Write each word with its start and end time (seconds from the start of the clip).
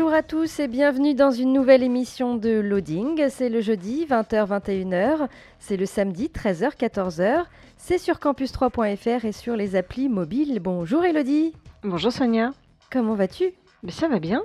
Bonjour 0.00 0.16
à 0.16 0.22
tous 0.22 0.60
et 0.60 0.66
bienvenue 0.66 1.12
dans 1.12 1.30
une 1.30 1.52
nouvelle 1.52 1.82
émission 1.82 2.34
de 2.34 2.58
Loading. 2.58 3.28
C'est 3.28 3.50
le 3.50 3.60
jeudi 3.60 4.06
20h-21h, 4.06 5.28
c'est 5.58 5.76
le 5.76 5.84
samedi 5.84 6.30
13h-14h. 6.34 7.44
C'est 7.76 7.98
sur 7.98 8.14
campus3.fr 8.14 9.26
et 9.26 9.32
sur 9.32 9.56
les 9.56 9.76
applis 9.76 10.08
mobiles. 10.08 10.58
Bonjour 10.58 11.04
Elodie. 11.04 11.52
Bonjour 11.82 12.10
Sonia. 12.10 12.52
Comment 12.90 13.12
vas-tu? 13.14 13.52
Mais 13.82 13.92
ça 13.92 14.08
va 14.08 14.20
bien. 14.20 14.40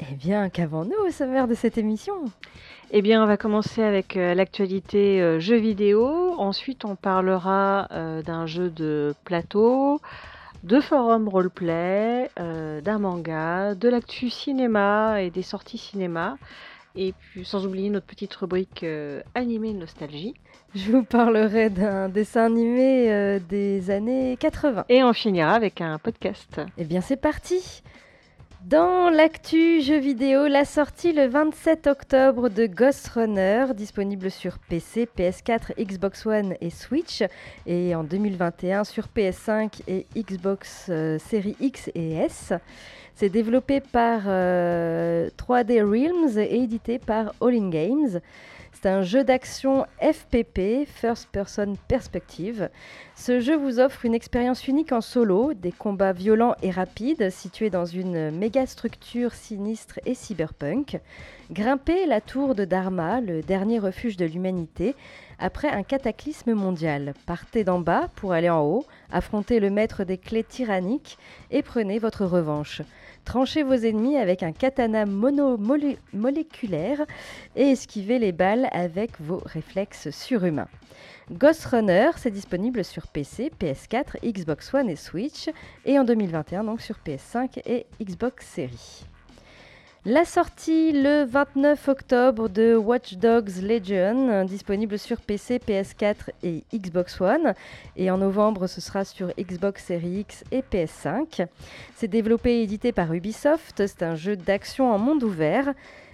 Eh 0.00 0.16
bien, 0.16 0.50
qu'avons-nous 0.50 1.06
au 1.06 1.10
sommaire 1.10 1.48
de 1.48 1.54
cette 1.54 1.78
émission? 1.78 2.16
Eh 2.90 3.00
bien, 3.00 3.22
on 3.22 3.26
va 3.26 3.38
commencer 3.38 3.82
avec 3.82 4.18
euh, 4.18 4.34
l'actualité 4.34 5.22
euh, 5.22 5.40
jeux 5.40 5.56
vidéo. 5.56 6.34
Ensuite, 6.36 6.84
on 6.84 6.94
parlera 6.94 7.88
euh, 7.90 8.20
d'un 8.20 8.44
jeu 8.44 8.68
de 8.68 9.14
plateau, 9.24 10.02
de 10.64 10.80
forum 10.80 11.28
roleplay, 11.28 12.30
euh, 12.40 12.80
d'un 12.80 12.98
manga, 12.98 13.74
de 13.74 13.88
l'actu 13.88 14.30
cinéma 14.30 15.20
et 15.20 15.30
des 15.30 15.42
sorties 15.42 15.78
cinéma. 15.78 16.38
Et 16.96 17.12
puis, 17.12 17.44
sans 17.44 17.66
oublier 17.66 17.90
notre 17.90 18.06
petite 18.06 18.34
rubrique 18.34 18.82
euh, 18.82 19.20
animée 19.34 19.74
nostalgie. 19.74 20.34
Je 20.74 20.92
vous 20.92 21.02
parlerai 21.02 21.68
d'un 21.68 22.08
dessin 22.08 22.46
animé 22.46 23.12
euh, 23.12 23.38
des 23.48 23.90
années 23.90 24.36
80. 24.38 24.86
Et 24.88 25.04
on 25.04 25.12
finira 25.12 25.52
avec 25.52 25.80
un 25.80 25.98
podcast. 25.98 26.60
Eh 26.78 26.84
bien, 26.84 27.00
c'est 27.00 27.16
parti 27.20 27.82
dans 28.66 29.10
l'actu 29.10 29.82
jeux 29.82 29.98
vidéo, 29.98 30.46
la 30.46 30.64
sortie 30.64 31.12
le 31.12 31.26
27 31.26 31.86
octobre 31.86 32.48
de 32.48 32.66
Ghost 32.66 33.08
Runner, 33.08 33.66
disponible 33.74 34.30
sur 34.30 34.58
PC, 34.58 35.06
PS4, 35.18 35.74
Xbox 35.78 36.24
One 36.24 36.54
et 36.60 36.70
Switch, 36.70 37.22
et 37.66 37.94
en 37.94 38.04
2021 38.04 38.84
sur 38.84 39.08
PS5 39.14 39.82
et 39.86 40.06
Xbox 40.16 40.86
euh, 40.88 41.18
Series 41.18 41.56
X 41.60 41.90
et 41.94 42.14
S. 42.14 42.54
C'est 43.14 43.28
développé 43.28 43.80
par 43.80 44.22
euh, 44.26 45.28
3D 45.36 45.82
Realms 45.82 46.38
et 46.38 46.62
édité 46.62 46.98
par 46.98 47.34
All 47.40 47.54
In 47.54 47.68
Games. 47.68 48.20
C'est 48.84 48.90
un 48.90 49.00
jeu 49.00 49.24
d'action 49.24 49.86
FPP, 50.02 50.86
First 50.86 51.30
Person 51.32 51.72
Perspective. 51.88 52.68
Ce 53.14 53.40
jeu 53.40 53.56
vous 53.56 53.80
offre 53.80 54.04
une 54.04 54.12
expérience 54.12 54.68
unique 54.68 54.92
en 54.92 55.00
solo, 55.00 55.54
des 55.54 55.72
combats 55.72 56.12
violents 56.12 56.54
et 56.60 56.70
rapides 56.70 57.30
situés 57.30 57.70
dans 57.70 57.86
une 57.86 58.30
méga 58.30 58.66
structure 58.66 59.32
sinistre 59.32 60.00
et 60.04 60.12
cyberpunk. 60.12 61.00
Grimpez 61.50 62.04
la 62.04 62.20
tour 62.20 62.54
de 62.54 62.66
Dharma, 62.66 63.22
le 63.22 63.40
dernier 63.40 63.78
refuge 63.78 64.18
de 64.18 64.26
l'humanité, 64.26 64.94
après 65.38 65.68
un 65.68 65.82
cataclysme 65.82 66.52
mondial. 66.52 67.14
Partez 67.24 67.64
d'en 67.64 67.80
bas 67.80 68.10
pour 68.16 68.34
aller 68.34 68.50
en 68.50 68.60
haut, 68.60 68.84
affrontez 69.10 69.60
le 69.60 69.70
maître 69.70 70.04
des 70.04 70.18
clés 70.18 70.44
tyranniques 70.44 71.16
et 71.50 71.62
prenez 71.62 71.98
votre 71.98 72.26
revanche. 72.26 72.82
Tranchez 73.24 73.62
vos 73.62 73.74
ennemis 73.74 74.16
avec 74.16 74.42
un 74.42 74.52
katana 74.52 75.06
monomoléculaire 75.06 77.00
et 77.56 77.70
esquivez 77.70 78.18
les 78.18 78.32
balles 78.32 78.68
avec 78.70 79.20
vos 79.20 79.40
réflexes 79.44 80.10
surhumains. 80.10 80.68
Ghost 81.30 81.64
Runner, 81.64 82.10
c'est 82.16 82.30
disponible 82.30 82.84
sur 82.84 83.06
PC, 83.06 83.50
PS4, 83.58 84.20
Xbox 84.22 84.74
One 84.74 84.90
et 84.90 84.96
Switch, 84.96 85.48
et 85.86 85.98
en 85.98 86.04
2021 86.04 86.64
donc 86.64 86.82
sur 86.82 86.96
PS5 87.04 87.62
et 87.64 87.86
Xbox 88.02 88.46
Series. 88.46 89.06
La 90.06 90.26
sortie 90.26 90.92
le 90.92 91.24
29 91.24 91.88
octobre 91.88 92.50
de 92.50 92.76
Watch 92.76 93.14
Dogs 93.14 93.62
Legion, 93.62 94.44
disponible 94.44 94.98
sur 94.98 95.18
PC, 95.18 95.58
PS4 95.66 96.28
et 96.42 96.62
Xbox 96.74 97.22
One. 97.22 97.54
Et 97.96 98.10
en 98.10 98.18
novembre, 98.18 98.66
ce 98.66 98.82
sera 98.82 99.06
sur 99.06 99.32
Xbox 99.40 99.82
Series 99.82 100.20
X 100.20 100.44
et 100.52 100.60
PS5. 100.60 101.46
C'est 101.96 102.08
développé 102.08 102.58
et 102.58 102.62
édité 102.64 102.92
par 102.92 103.14
Ubisoft. 103.14 103.86
C'est 103.86 104.02
un 104.02 104.14
jeu 104.14 104.36
d'action 104.36 104.92
en 104.92 104.98
monde 104.98 105.22
ouvert. 105.22 105.72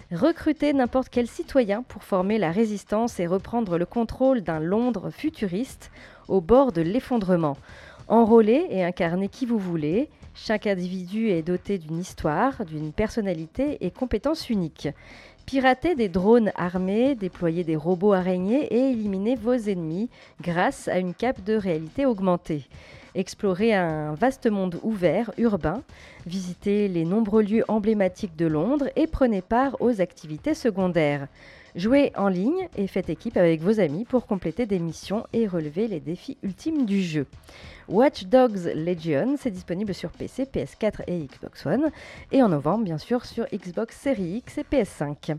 Recrutez 0.09 0.71
n'importe 0.71 1.09
quel 1.09 1.27
citoyen 1.27 1.83
pour 1.83 2.05
former 2.05 2.37
la 2.37 2.51
résistance 2.51 3.19
et 3.19 3.27
reprendre 3.27 3.77
le 3.77 3.85
contrôle 3.85 4.39
d'un 4.39 4.61
Londres 4.61 5.09
futuriste 5.09 5.91
au 6.29 6.39
bord 6.39 6.71
de 6.71 6.81
l'effondrement. 6.81 7.57
Enrôlez 8.07 8.67
et 8.69 8.85
incarnez 8.85 9.27
qui 9.27 9.45
vous 9.45 9.59
voulez. 9.59 10.09
Chaque 10.33 10.65
individu 10.65 11.29
est 11.29 11.41
doté 11.41 11.77
d'une 11.77 11.99
histoire, 11.99 12.65
d'une 12.65 12.93
personnalité 12.93 13.77
et 13.81 13.91
compétences 13.91 14.49
uniques. 14.49 14.87
Piratez 15.45 15.95
des 15.95 16.07
drones 16.07 16.51
armés, 16.55 17.15
déployez 17.15 17.63
des 17.63 17.75
robots 17.75 18.13
araignées 18.13 18.65
et 18.73 18.91
éliminez 18.91 19.35
vos 19.35 19.53
ennemis 19.53 20.09
grâce 20.41 20.87
à 20.87 20.99
une 20.99 21.13
cape 21.13 21.43
de 21.43 21.55
réalité 21.55 22.05
augmentée. 22.05 22.67
Explorez 23.13 23.73
un 23.73 24.13
vaste 24.13 24.49
monde 24.49 24.79
ouvert, 24.83 25.31
urbain, 25.37 25.83
visitez 26.25 26.87
les 26.87 27.03
nombreux 27.03 27.43
lieux 27.43 27.65
emblématiques 27.67 28.37
de 28.37 28.45
Londres 28.45 28.89
et 28.95 29.07
prenez 29.07 29.41
part 29.41 29.75
aux 29.81 29.99
activités 29.99 30.53
secondaires. 30.53 31.27
Jouez 31.75 32.11
en 32.17 32.27
ligne 32.27 32.67
et 32.75 32.87
faites 32.87 33.09
équipe 33.09 33.37
avec 33.37 33.61
vos 33.61 33.79
amis 33.79 34.03
pour 34.03 34.25
compléter 34.25 34.65
des 34.65 34.79
missions 34.79 35.25
et 35.31 35.47
relever 35.47 35.87
les 35.87 36.01
défis 36.01 36.37
ultimes 36.43 36.85
du 36.85 37.01
jeu. 37.01 37.25
Watch 37.87 38.25
Dogs 38.25 38.71
Legion, 38.75 39.35
c'est 39.37 39.51
disponible 39.51 39.93
sur 39.93 40.09
PC, 40.11 40.43
PS4 40.43 41.03
et 41.07 41.19
Xbox 41.19 41.65
One, 41.65 41.91
et 42.31 42.43
en 42.43 42.49
novembre 42.49 42.83
bien 42.83 42.97
sûr 42.97 43.25
sur 43.25 43.45
Xbox 43.53 43.97
Series 43.97 44.37
X 44.37 44.57
et 44.57 44.63
PS5. 44.63 45.37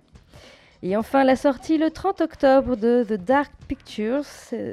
Et 0.84 0.96
enfin 0.96 1.22
la 1.22 1.36
sortie 1.36 1.78
le 1.78 1.92
30 1.92 2.22
octobre 2.22 2.76
de 2.76 3.04
The 3.08 3.12
Dark 3.12 3.52
Pictures, 3.68 4.24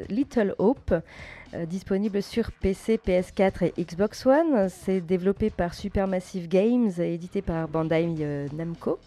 Little 0.10 0.56
Hope, 0.58 0.92
euh, 1.54 1.66
disponible 1.68 2.24
sur 2.24 2.52
PC, 2.52 2.98
PS4 2.98 3.72
et 3.78 3.84
Xbox 3.84 4.26
One. 4.26 4.70
C'est 4.70 5.02
développé 5.02 5.52
par 5.52 5.76
Supermassive 5.76 6.48
Games 6.48 6.90
et 6.98 7.14
édité 7.14 7.44
par 7.44 7.68
Bandai 7.68 8.08
euh, 8.22 8.48
Namco. 8.54 8.98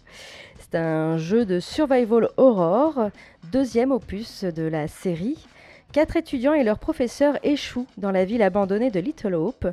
C'est 0.59 0.77
un 0.77 1.17
jeu 1.17 1.45
de 1.45 1.59
survival 1.59 2.29
horror, 2.37 3.09
deuxième 3.51 3.91
opus 3.91 4.45
de 4.45 4.63
la 4.63 4.87
série. 4.87 5.45
Quatre 5.91 6.15
étudiants 6.15 6.53
et 6.53 6.63
leurs 6.63 6.79
professeurs 6.79 7.37
échouent 7.43 7.87
dans 7.97 8.11
la 8.11 8.23
ville 8.23 8.41
abandonnée 8.41 8.91
de 8.91 9.01
Little 9.01 9.35
Hope. 9.35 9.67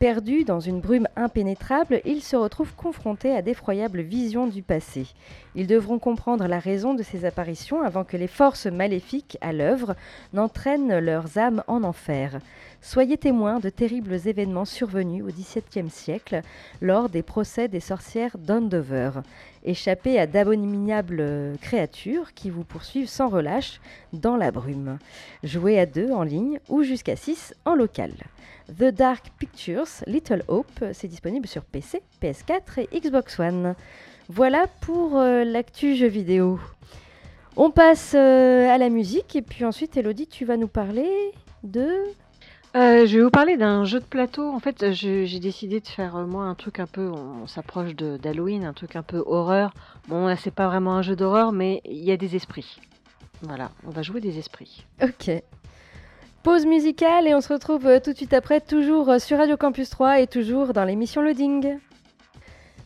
Perdus 0.00 0.44
dans 0.44 0.60
une 0.60 0.80
brume 0.80 1.08
impénétrable, 1.14 2.00
ils 2.06 2.22
se 2.22 2.34
retrouvent 2.34 2.74
confrontés 2.74 3.36
à 3.36 3.42
d'effroyables 3.42 4.00
visions 4.00 4.46
du 4.46 4.62
passé. 4.62 5.06
Ils 5.54 5.66
devront 5.66 5.98
comprendre 5.98 6.46
la 6.46 6.58
raison 6.58 6.94
de 6.94 7.02
ces 7.02 7.26
apparitions 7.26 7.82
avant 7.82 8.04
que 8.04 8.16
les 8.16 8.26
forces 8.26 8.64
maléfiques 8.64 9.36
à 9.42 9.52
l'œuvre 9.52 9.94
n'entraînent 10.32 11.00
leurs 11.00 11.36
âmes 11.36 11.62
en 11.66 11.84
enfer. 11.84 12.38
Soyez 12.82 13.18
témoins 13.18 13.60
de 13.60 13.68
terribles 13.68 14.26
événements 14.26 14.64
survenus 14.64 15.22
au 15.22 15.26
XVIIe 15.26 15.90
siècle 15.90 16.40
lors 16.80 17.10
des 17.10 17.22
procès 17.22 17.68
des 17.68 17.78
sorcières 17.78 18.38
d'Andover. 18.38 19.10
Échappez 19.64 20.18
à 20.18 20.26
d'abominables 20.26 21.58
créatures 21.60 22.32
qui 22.32 22.48
vous 22.48 22.64
poursuivent 22.64 23.08
sans 23.08 23.28
relâche 23.28 23.82
dans 24.14 24.36
la 24.36 24.50
brume. 24.50 24.98
Jouez 25.44 25.78
à 25.78 25.84
deux 25.84 26.10
en 26.10 26.22
ligne 26.22 26.58
ou 26.70 26.82
jusqu'à 26.82 27.16
6 27.16 27.54
en 27.66 27.74
local. 27.74 28.12
The 28.78 28.84
Dark 28.84 29.26
Pictures, 29.38 29.88
Little 30.06 30.42
Hope, 30.48 30.84
c'est 30.94 31.08
disponible 31.08 31.48
sur 31.48 31.64
PC, 31.64 32.02
PS4 32.22 32.86
et 32.90 33.00
Xbox 33.00 33.38
One. 33.38 33.74
Voilà 34.30 34.66
pour 34.80 35.18
euh, 35.18 35.44
l'actu 35.44 35.96
jeu 35.96 36.06
vidéo. 36.06 36.58
On 37.56 37.70
passe 37.70 38.14
euh, 38.16 38.70
à 38.70 38.78
la 38.78 38.88
musique 38.88 39.36
et 39.36 39.42
puis 39.42 39.66
ensuite, 39.66 39.98
Elodie, 39.98 40.28
tu 40.28 40.46
vas 40.46 40.56
nous 40.56 40.68
parler 40.68 41.10
de... 41.62 41.90
Euh, 42.76 43.04
je 43.04 43.16
vais 43.16 43.24
vous 43.24 43.30
parler 43.30 43.56
d'un 43.56 43.84
jeu 43.84 43.98
de 43.98 44.04
plateau. 44.04 44.48
En 44.48 44.60
fait, 44.60 44.92
j'ai 44.92 45.40
décidé 45.40 45.80
de 45.80 45.88
faire 45.88 46.16
euh, 46.16 46.26
moi 46.26 46.44
un 46.44 46.54
truc 46.54 46.78
un 46.78 46.86
peu, 46.86 47.08
on, 47.08 47.46
s'approche 47.48 47.96
d'Halloween, 47.96 48.64
un 48.64 48.72
truc 48.72 48.94
un 48.94 49.02
peu 49.02 49.24
horreur. 49.26 49.72
Bon, 50.06 50.26
là, 50.26 50.36
c'est 50.36 50.52
pas 50.52 50.68
vraiment 50.68 50.94
un 50.94 51.02
jeu 51.02 51.16
d'horreur, 51.16 51.50
mais 51.50 51.80
il 51.84 52.04
y 52.04 52.12
a 52.12 52.16
des 52.16 52.36
esprits. 52.36 52.76
Voilà, 53.42 53.72
on 53.84 53.90
va 53.90 54.02
jouer 54.02 54.20
des 54.20 54.38
esprits. 54.38 54.86
Ok. 55.02 55.30
Pause 56.44 56.64
musicale 56.64 57.26
et 57.26 57.34
on 57.34 57.40
se 57.40 57.52
retrouve 57.52 57.86
euh, 57.86 57.98
tout 57.98 58.12
de 58.12 58.16
suite 58.16 58.32
après, 58.32 58.60
toujours 58.60 59.14
sur 59.18 59.38
Radio 59.38 59.56
Campus 59.56 59.90
3 59.90 60.20
et 60.20 60.26
toujours 60.28 60.72
dans 60.72 60.84
l'émission 60.84 61.22
Loading. 61.22 61.78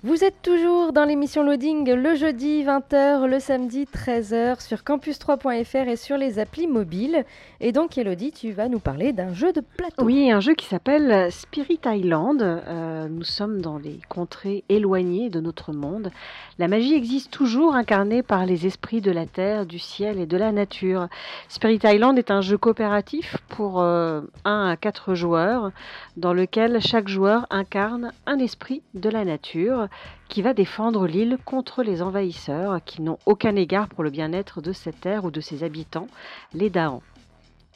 Vous 0.04 0.22
êtes 0.22 0.42
toujours 0.42 0.92
dans 0.92 1.06
l'émission 1.06 1.42
Loading 1.42 1.90
le 1.90 2.14
jeudi 2.14 2.62
20h, 2.62 3.24
le 3.24 3.40
samedi 3.40 3.86
13h 3.86 4.60
sur 4.60 4.80
campus3.fr 4.80 5.88
et 5.88 5.96
sur 5.96 6.18
les 6.18 6.38
applis 6.38 6.66
mobiles. 6.66 7.24
Et 7.60 7.72
donc 7.72 7.96
Elodie, 7.96 8.30
tu 8.30 8.52
vas 8.52 8.68
nous 8.68 8.80
parler 8.80 9.14
d'un 9.14 9.32
jeu 9.32 9.54
de 9.54 9.62
plateau. 9.62 10.04
Oui, 10.04 10.30
un 10.30 10.40
jeu 10.40 10.52
qui 10.52 10.66
s'appelle 10.66 11.32
Spirit 11.32 11.80
Island. 11.86 12.42
Euh, 12.42 13.08
nous 13.08 13.24
sommes 13.24 13.62
dans 13.62 13.78
les 13.78 13.98
contrées 14.10 14.62
éloignées 14.68 15.30
de 15.30 15.40
notre 15.40 15.72
monde. 15.72 16.10
La 16.58 16.68
magie 16.68 16.92
existe 16.92 17.30
toujours 17.30 17.74
incarnée 17.74 18.22
par 18.22 18.44
les 18.44 18.66
esprits 18.66 19.00
de 19.00 19.10
la 19.10 19.24
terre, 19.24 19.64
du 19.64 19.78
ciel 19.78 20.20
et 20.20 20.26
de 20.26 20.36
la 20.36 20.52
nature. 20.52 21.08
Spirit 21.48 21.80
Island 21.82 22.18
est 22.18 22.30
un 22.30 22.42
jeu 22.42 22.58
coopératif 22.58 23.38
pour 23.48 23.80
1 23.80 23.86
euh, 23.86 24.20
à 24.44 24.76
4 24.76 25.14
joueurs 25.14 25.70
dans 26.18 26.34
lequel 26.34 26.82
chaque 26.82 27.08
joueur 27.08 27.46
incarne 27.48 28.12
un 28.26 28.38
esprit 28.38 28.82
de 28.92 29.08
la 29.08 29.24
nature 29.24 29.88
qui 30.28 30.42
va 30.42 30.54
défendre 30.54 31.06
l'île 31.06 31.38
contre 31.44 31.82
les 31.82 32.02
envahisseurs 32.02 32.82
qui 32.84 33.02
n'ont 33.02 33.18
aucun 33.26 33.56
égard 33.56 33.88
pour 33.88 34.04
le 34.04 34.10
bien-être 34.10 34.60
de 34.60 34.72
cette 34.72 35.00
terre 35.00 35.24
ou 35.24 35.30
de 35.30 35.40
ses 35.40 35.62
habitants, 35.62 36.08
les 36.52 36.70
Daans. 36.70 37.02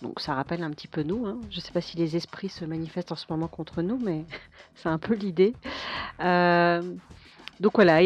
Donc 0.03 0.21
ça 0.21 0.35
rappelle 0.35 0.63
un 0.63 0.71
petit 0.71 0.89
peu 0.89 1.03
nous. 1.03 1.27
Hein. 1.27 1.39
Je 1.51 1.57
ne 1.57 1.61
sais 1.61 1.73
pas 1.73 1.81
si 1.81 1.97
les 1.97 2.17
esprits 2.17 2.49
se 2.49 2.65
manifestent 2.65 3.13
en 3.13 3.17
ce 3.17 3.27
moment 3.31 3.49
contre 3.49 3.83
nous, 3.83 3.99
mais 3.99 4.25
c'est 4.77 4.89
un 4.89 4.99
peu 4.99 5.15
l'idée. 5.15 5.55
Euh, 6.21 6.83
donc 7.61 7.73
voilà, 7.75 8.01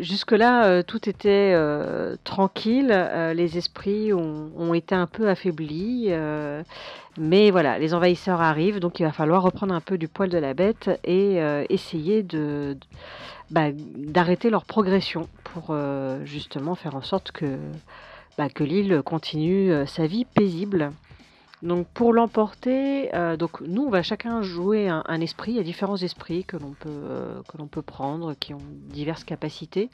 jusque-là, 0.00 0.66
euh, 0.66 0.82
tout 0.82 1.08
était 1.08 1.52
euh, 1.54 2.16
tranquille. 2.24 2.88
les 3.34 3.58
esprits 3.58 4.12
ont, 4.12 4.74
été 4.74 4.94
un 4.94 5.06
peu 5.06 5.28
affaiblis. 5.28 6.10
mais 7.18 7.50
voilà, 7.50 7.78
les 7.78 7.94
envahisseurs 7.94 8.40
arrivent, 8.40 8.80
donc 8.80 9.00
il 9.00 9.04
va 9.04 9.12
falloir 9.12 9.42
reprendre 9.42 9.74
un 9.74 9.80
peu 9.80 9.98
du 9.98 10.08
poil 10.08 10.28
de 10.28 10.38
la 10.38 10.54
bête 10.54 10.90
et 11.04 11.38
essayer 11.68 12.22
bah, 13.50 13.70
d'arrêter 13.72 14.50
leur 14.50 14.64
progression 14.64 15.28
pour 15.44 15.68
euh, 15.70 16.22
justement 16.24 16.74
faire 16.74 16.94
en 16.94 17.02
sorte 17.02 17.32
que, 17.32 17.58
bah, 18.36 18.48
que 18.48 18.62
l'île 18.64 19.02
continue 19.04 19.72
euh, 19.72 19.86
sa 19.86 20.06
vie 20.06 20.26
paisible. 20.26 20.92
Donc 21.62 21.88
pour 21.88 22.12
l'emporter, 22.12 23.14
euh, 23.14 23.36
donc 23.36 23.60
nous 23.60 23.82
on 23.82 23.90
va 23.90 24.02
chacun 24.02 24.42
jouer 24.42 24.88
un, 24.88 25.20
esprit. 25.20 25.52
Il 25.52 25.56
y 25.56 25.60
a 25.60 25.64
différents 25.64 25.96
esprits 25.96 26.44
que 26.44 26.56
l'on 26.56 26.72
peut 26.72 27.42
peut 27.70 27.82
prendre, 27.82 28.34
qui 28.34 28.54
ont 28.54 28.62
diverses 28.88 29.24
capacités. 29.24 29.90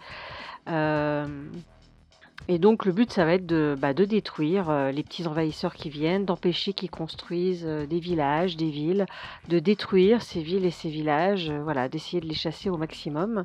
Et 2.46 2.58
donc 2.58 2.84
le 2.84 2.92
but, 2.92 3.10
ça 3.10 3.24
va 3.24 3.34
être 3.34 3.46
de, 3.46 3.74
bah, 3.78 3.94
détruire 3.94 4.68
euh, 4.68 4.90
les 4.90 5.02
petits 5.02 5.26
envahisseurs 5.26 5.74
qui 5.74 5.88
viennent, 5.88 6.26
d'empêcher 6.26 6.74
qu'ils 6.74 6.90
construisent 6.90 7.64
euh, 7.66 7.86
des 7.86 8.00
villages, 8.00 8.56
des 8.56 8.68
villes, 8.68 9.06
de 9.48 9.58
détruire 9.58 10.20
ces 10.20 10.42
villes 10.42 10.66
et 10.66 10.70
ces 10.70 10.90
villages, 10.90 11.48
euh, 11.48 11.62
voilà, 11.62 11.88
d'essayer 11.88 12.20
de 12.20 12.26
les 12.26 12.34
chasser 12.34 12.68
au 12.68 12.76
maximum. 12.76 13.44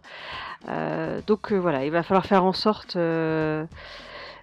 donc 1.28 1.54
voilà, 1.54 1.86
il 1.86 1.92
va 1.92 2.04
falloir 2.04 2.26
faire 2.26 2.44
en 2.44 2.54
sorte 2.54 2.98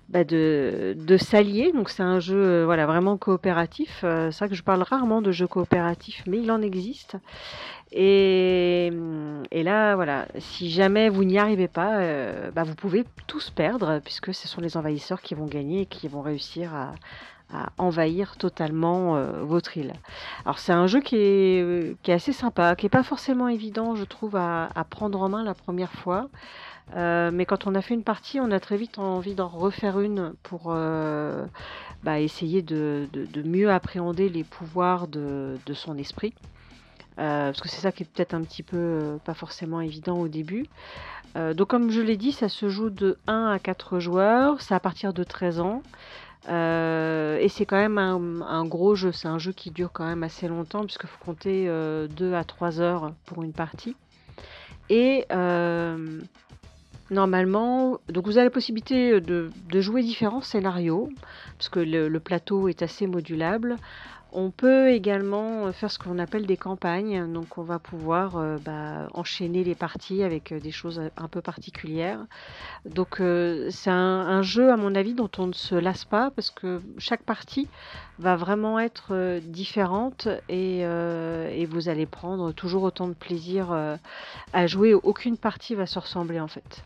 bah, 0.08 0.24
de, 0.24 0.96
de 0.96 1.16
s'allier. 1.16 1.72
Donc 1.72 1.90
c'est 1.90 2.02
un 2.02 2.20
jeu 2.20 2.64
voilà, 2.64 2.86
vraiment 2.86 3.16
coopératif. 3.16 3.98
c'est 4.02 4.38
vrai 4.38 4.48
que 4.48 4.54
je 4.54 4.62
parle 4.62 4.82
rarement 4.82 5.22
de 5.22 5.32
jeux 5.32 5.46
coopératifs, 5.46 6.22
mais 6.26 6.38
il 6.38 6.50
en 6.50 6.62
existe. 6.62 7.16
Et, 7.92 8.90
là, 9.52 9.94
voilà, 9.94 10.26
si 10.38 10.70
jamais 10.70 11.08
vous 11.08 11.24
n'y 11.24 11.38
arrivez 11.38 11.68
pas, 11.68 11.98
euh, 11.98 12.50
bah 12.50 12.64
vous 12.64 12.74
pouvez 12.74 13.04
tous 13.26 13.50
perdre, 13.50 14.00
puisque 14.04 14.34
ce 14.34 14.48
sont 14.48 14.60
les 14.60 14.76
envahisseurs 14.76 15.20
qui 15.22 15.34
vont 15.34 15.46
gagner 15.46 15.82
et 15.82 15.86
qui 15.86 16.08
vont 16.08 16.22
réussir 16.22 16.74
à, 16.74 16.94
envahir 17.78 18.36
totalement 18.36 19.16
euh, 19.16 19.44
votre 19.44 19.76
île. 19.76 19.92
Alors 20.44 20.58
c'est 20.58 20.72
un 20.72 20.88
jeu 20.88 21.00
qui 21.00 21.14
est, 21.14 21.96
est, 22.04 22.12
assez 22.12 22.32
sympa, 22.32 22.74
qui 22.74 22.86
n'est 22.86 22.90
pas 22.90 23.04
forcément 23.04 23.46
évident, 23.46 23.94
je 23.94 24.02
trouve, 24.02 24.34
à, 24.34 24.68
prendre 24.90 25.20
en 25.22 25.28
main 25.28 25.44
la 25.44 25.54
première 25.54 25.92
fois. 25.92 26.28
Euh, 26.96 27.30
mais 27.32 27.46
quand 27.46 27.68
on 27.68 27.74
a 27.76 27.82
fait 27.82 27.94
une 27.94 28.02
partie, 28.02 28.40
on 28.40 28.50
a 28.50 28.58
très 28.58 28.76
vite 28.76 28.98
envie 28.98 29.34
d'en 29.34 29.48
refaire 29.48 30.00
une 30.00 30.34
pour 30.42 30.74
bah, 32.02 32.20
essayer 32.20 32.62
de, 32.62 33.08
mieux 33.44 33.70
appréhender 33.70 34.28
les 34.28 34.44
pouvoirs 34.44 35.06
de 35.06 35.56
son 35.72 35.96
esprit. 35.98 36.34
Euh, 37.18 37.46
parce 37.46 37.60
que 37.60 37.68
c'est 37.68 37.80
ça 37.80 37.92
qui 37.92 38.02
est 38.02 38.06
peut-être 38.06 38.34
un 38.34 38.42
petit 38.42 38.62
peu 38.62 38.76
euh, 38.76 39.16
pas 39.24 39.34
forcément 39.34 39.80
évident 39.80 40.18
au 40.18 40.28
début. 40.28 40.66
Euh, 41.36 41.54
donc 41.54 41.68
comme 41.68 41.90
je 41.90 42.00
l'ai 42.00 42.16
dit, 42.16 42.32
ça 42.32 42.48
se 42.48 42.68
joue 42.68 42.90
de 42.90 43.16
1 43.26 43.46
à 43.46 43.58
4 43.58 43.98
joueurs, 44.00 44.60
c'est 44.60 44.74
à 44.74 44.80
partir 44.80 45.12
de 45.12 45.24
13 45.24 45.60
ans. 45.60 45.82
et 46.48 47.48
c'est 47.48 47.66
quand 47.66 47.76
même 47.76 47.98
un, 47.98 48.64
gros 48.66 48.94
jeu, 48.94 49.12
c'est 49.12 49.28
un 49.28 49.38
jeu 49.38 49.52
qui 49.52 49.70
dure 49.70 49.90
quand 49.92 50.06
même 50.06 50.22
assez 50.22 50.46
longtemps 50.46 50.84
puisqu'il 50.84 51.08
faut 51.08 51.24
compter 51.24 51.66
2 51.66 52.34
à 52.34 52.44
3 52.44 52.80
heures 52.80 53.12
pour 53.24 53.42
une 53.42 53.52
partie. 53.52 53.96
Et 54.88 55.26
normalement, 57.10 57.98
donc 58.08 58.26
vous 58.26 58.38
avez 58.38 58.46
la 58.46 58.50
possibilité 58.50 59.20
de, 59.20 59.50
jouer 59.80 60.02
différents 60.02 60.42
scénarios, 60.42 61.10
parce 61.58 61.68
que 61.68 61.80
le 61.80 62.20
plateau 62.20 62.68
est 62.68 62.82
assez 62.82 63.06
modulable. 63.06 63.76
On 64.38 64.50
peut 64.50 64.90
également 64.90 65.64
euh, 65.64 65.72
faire 65.72 65.90
ce 65.90 65.98
qu'on 65.98 66.18
appelle 66.18 66.44
des 66.44 66.58
campagnes, 66.58 67.32
donc 67.32 67.56
on 67.56 67.62
va 67.62 67.78
pouvoir 67.78 68.36
euh, 68.36 68.58
bah, 68.58 69.08
enchaîner 69.14 69.64
les 69.64 69.74
parties 69.74 70.22
avec 70.22 70.52
euh, 70.52 70.60
des 70.60 70.72
choses 70.72 71.00
un 71.16 71.26
peu 71.26 71.40
particulières. 71.40 72.20
Donc 72.84 73.22
c'est 73.70 73.90
un, 73.90 74.42
jeu 74.42 74.70
à 74.70 74.76
mon 74.76 74.94
avis 74.94 75.14
dont 75.14 75.30
on 75.38 75.46
ne 75.46 75.54
se 75.54 75.74
lasse 75.74 76.04
pas 76.04 76.30
parce 76.30 76.50
que 76.50 76.82
chaque 76.98 77.22
partie 77.22 77.66
va 78.18 78.36
vraiment 78.36 78.78
être 78.78 79.40
différente 79.40 80.28
et, 80.50 80.80
et, 80.80 81.66
vous 81.66 81.88
allez 81.88 82.06
prendre 82.06 82.52
toujours 82.52 82.82
autant 82.82 83.08
de 83.08 83.14
plaisir 83.14 83.74
à 84.52 84.66
jouer. 84.66 84.94
Aucune 84.94 85.38
partie 85.38 85.74
va 85.74 85.86
se 85.86 85.98
ressembler 85.98 86.40
en 86.40 86.48
fait. 86.48 86.84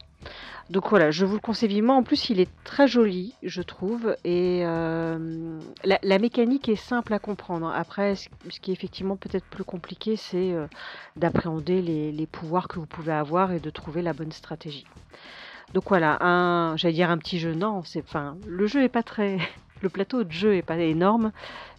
Donc 0.71 0.89
voilà, 0.89 1.11
je 1.11 1.27
vous 1.27 1.35
le 1.35 1.41
conseille 1.41 1.69
vivement. 1.69 1.97
En 1.97 2.05
plus, 2.05 2.31
il 2.31 2.39
est 2.39 2.49
très 2.63 2.87
joli, 2.87 3.35
je 3.43 3.61
trouve. 3.61 4.17
Et 4.25 4.61
euh, 4.65 5.59
la, 5.83 6.19
mécanique 6.21 6.69
est 6.69 6.77
simple 6.77 7.13
à 7.13 7.19
comprendre. 7.19 7.73
Après, 7.75 8.15
ce, 8.15 8.29
qui 8.61 8.71
est 8.71 8.75
effectivement 8.75 9.17
peut-être 9.17 9.45
plus 9.47 9.65
compliqué, 9.65 10.15
c'est 10.15 10.53
euh, 10.53 10.69
d'appréhender 11.17 11.83
les, 11.83 12.27
pouvoirs 12.27 12.69
que 12.69 12.79
vous 12.79 12.87
pouvez 12.87 13.13
avoir 13.13 13.51
et 13.51 13.59
de 13.59 13.71
trouver 13.71 14.01
la 14.01 14.13
bonne 14.13 14.31
stratégie. 14.31 14.87
Donc 15.75 15.89
voilà, 15.89 16.75
j'allais 16.77 16.95
dire 16.95 17.11
un 17.11 17.19
petit 17.19 17.41
jeu. 17.41 17.53
Non, 17.55 17.83
c'est, 17.85 18.05
le 18.47 18.67
jeu 18.69 18.85
est 18.85 18.89
pas 18.89 19.03
très, 19.03 19.39
le 19.83 19.89
plateau 19.89 20.23
de 20.23 20.31
jeu 20.31 20.55
est 20.55 20.63
pas 20.63 20.79
énorme, 20.79 21.33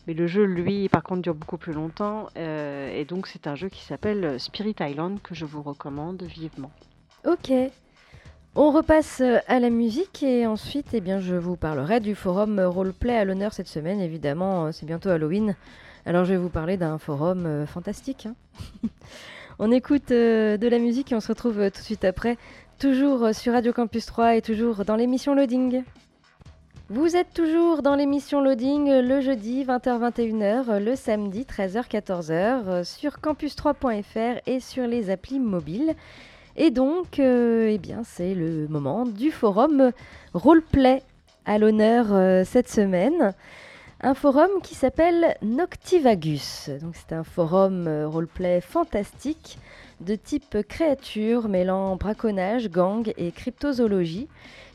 mais 0.05 0.13
le 0.13 0.27
jeu, 0.27 0.43
lui, 0.43 0.89
par 0.89 1.03
contre, 1.03 1.21
dure 1.21 1.35
beaucoup 1.35 1.57
plus 1.57 1.73
longtemps. 1.73 2.27
Euh, 2.35 2.93
et 2.93 3.05
donc, 3.05 3.27
c'est 3.27 3.47
un 3.47 3.55
jeu 3.55 3.69
qui 3.69 3.83
s'appelle 3.83 4.37
Spirit 4.37 4.75
Island 4.81 5.21
que 5.21 5.33
je 5.33 5.45
vous 5.45 5.61
recommande 5.61 6.23
vivement. 6.23 6.71
Ok, 7.25 7.51
on 8.55 8.71
repasse 8.71 9.21
euh, 9.21 9.37
à 9.47 9.59
la 9.59 9.69
musique 9.69 10.23
et 10.23 10.45
ensuite 10.45 10.87
eh 10.93 10.99
bien, 10.99 11.19
je 11.19 11.35
vous 11.35 11.55
parlerai 11.55 11.99
du 11.99 12.15
forum 12.15 12.59
roleplay 12.59 13.15
à 13.15 13.25
l'honneur 13.25 13.53
cette 13.53 13.67
semaine. 13.67 14.01
Évidemment, 14.01 14.65
euh, 14.65 14.71
c'est 14.71 14.85
bientôt 14.85 15.09
Halloween. 15.09 15.55
Alors 16.05 16.25
je 16.25 16.31
vais 16.31 16.37
vous 16.37 16.49
parler 16.49 16.77
d'un 16.77 16.97
forum 16.97 17.45
euh, 17.45 17.65
fantastique. 17.65 18.25
Hein. 18.25 18.35
on 19.59 19.71
écoute 19.71 20.09
de 20.09 20.67
la 20.67 20.79
musique 20.79 21.11
et 21.11 21.15
on 21.15 21.21
se 21.21 21.29
retrouve 21.29 21.55
tout 21.71 21.79
de 21.79 21.85
suite 21.85 22.03
après, 22.03 22.37
toujours 22.77 23.33
sur 23.33 23.53
Radio 23.53 23.71
Campus 23.71 24.05
3 24.05 24.35
et 24.35 24.41
toujours 24.41 24.83
dans 24.83 24.95
l'émission 24.95 25.33
Loading. 25.33 25.83
Vous 26.89 27.15
êtes 27.15 27.33
toujours 27.33 27.81
dans 27.81 27.95
l'émission 27.95 28.41
Loading 28.41 28.99
le 28.99 29.21
jeudi 29.21 29.63
20h-21h, 29.63 30.77
le 30.79 30.95
samedi 30.97 31.45
13h-14h 31.45 32.83
sur 32.83 33.19
campus3.fr 33.19 34.41
et 34.45 34.59
sur 34.59 34.87
les 34.87 35.09
applis 35.09 35.39
mobiles. 35.39 35.95
Et 36.55 36.69
donc, 36.69 37.19
euh, 37.19 37.69
eh 37.69 37.77
bien, 37.77 38.01
c'est 38.03 38.33
le 38.33 38.67
moment 38.67 39.05
du 39.05 39.31
forum 39.31 39.91
roleplay 40.33 41.01
à 41.45 41.57
l'honneur 41.57 42.07
euh, 42.11 42.43
cette 42.45 42.69
semaine. 42.69 43.33
Un 44.01 44.13
forum 44.15 44.49
qui 44.63 44.75
s'appelle 44.75 45.37
Noctivagus. 45.41 46.69
C'est 46.93 47.13
un 47.13 47.23
forum 47.23 47.87
euh, 47.87 48.07
roleplay 48.07 48.59
fantastique 48.59 49.59
de 50.01 50.15
type 50.15 50.57
créature 50.67 51.47
mêlant 51.47 51.95
braconnage, 51.95 52.69
gang 52.69 53.13
et 53.17 53.31
cryptozoologie. 53.31 54.27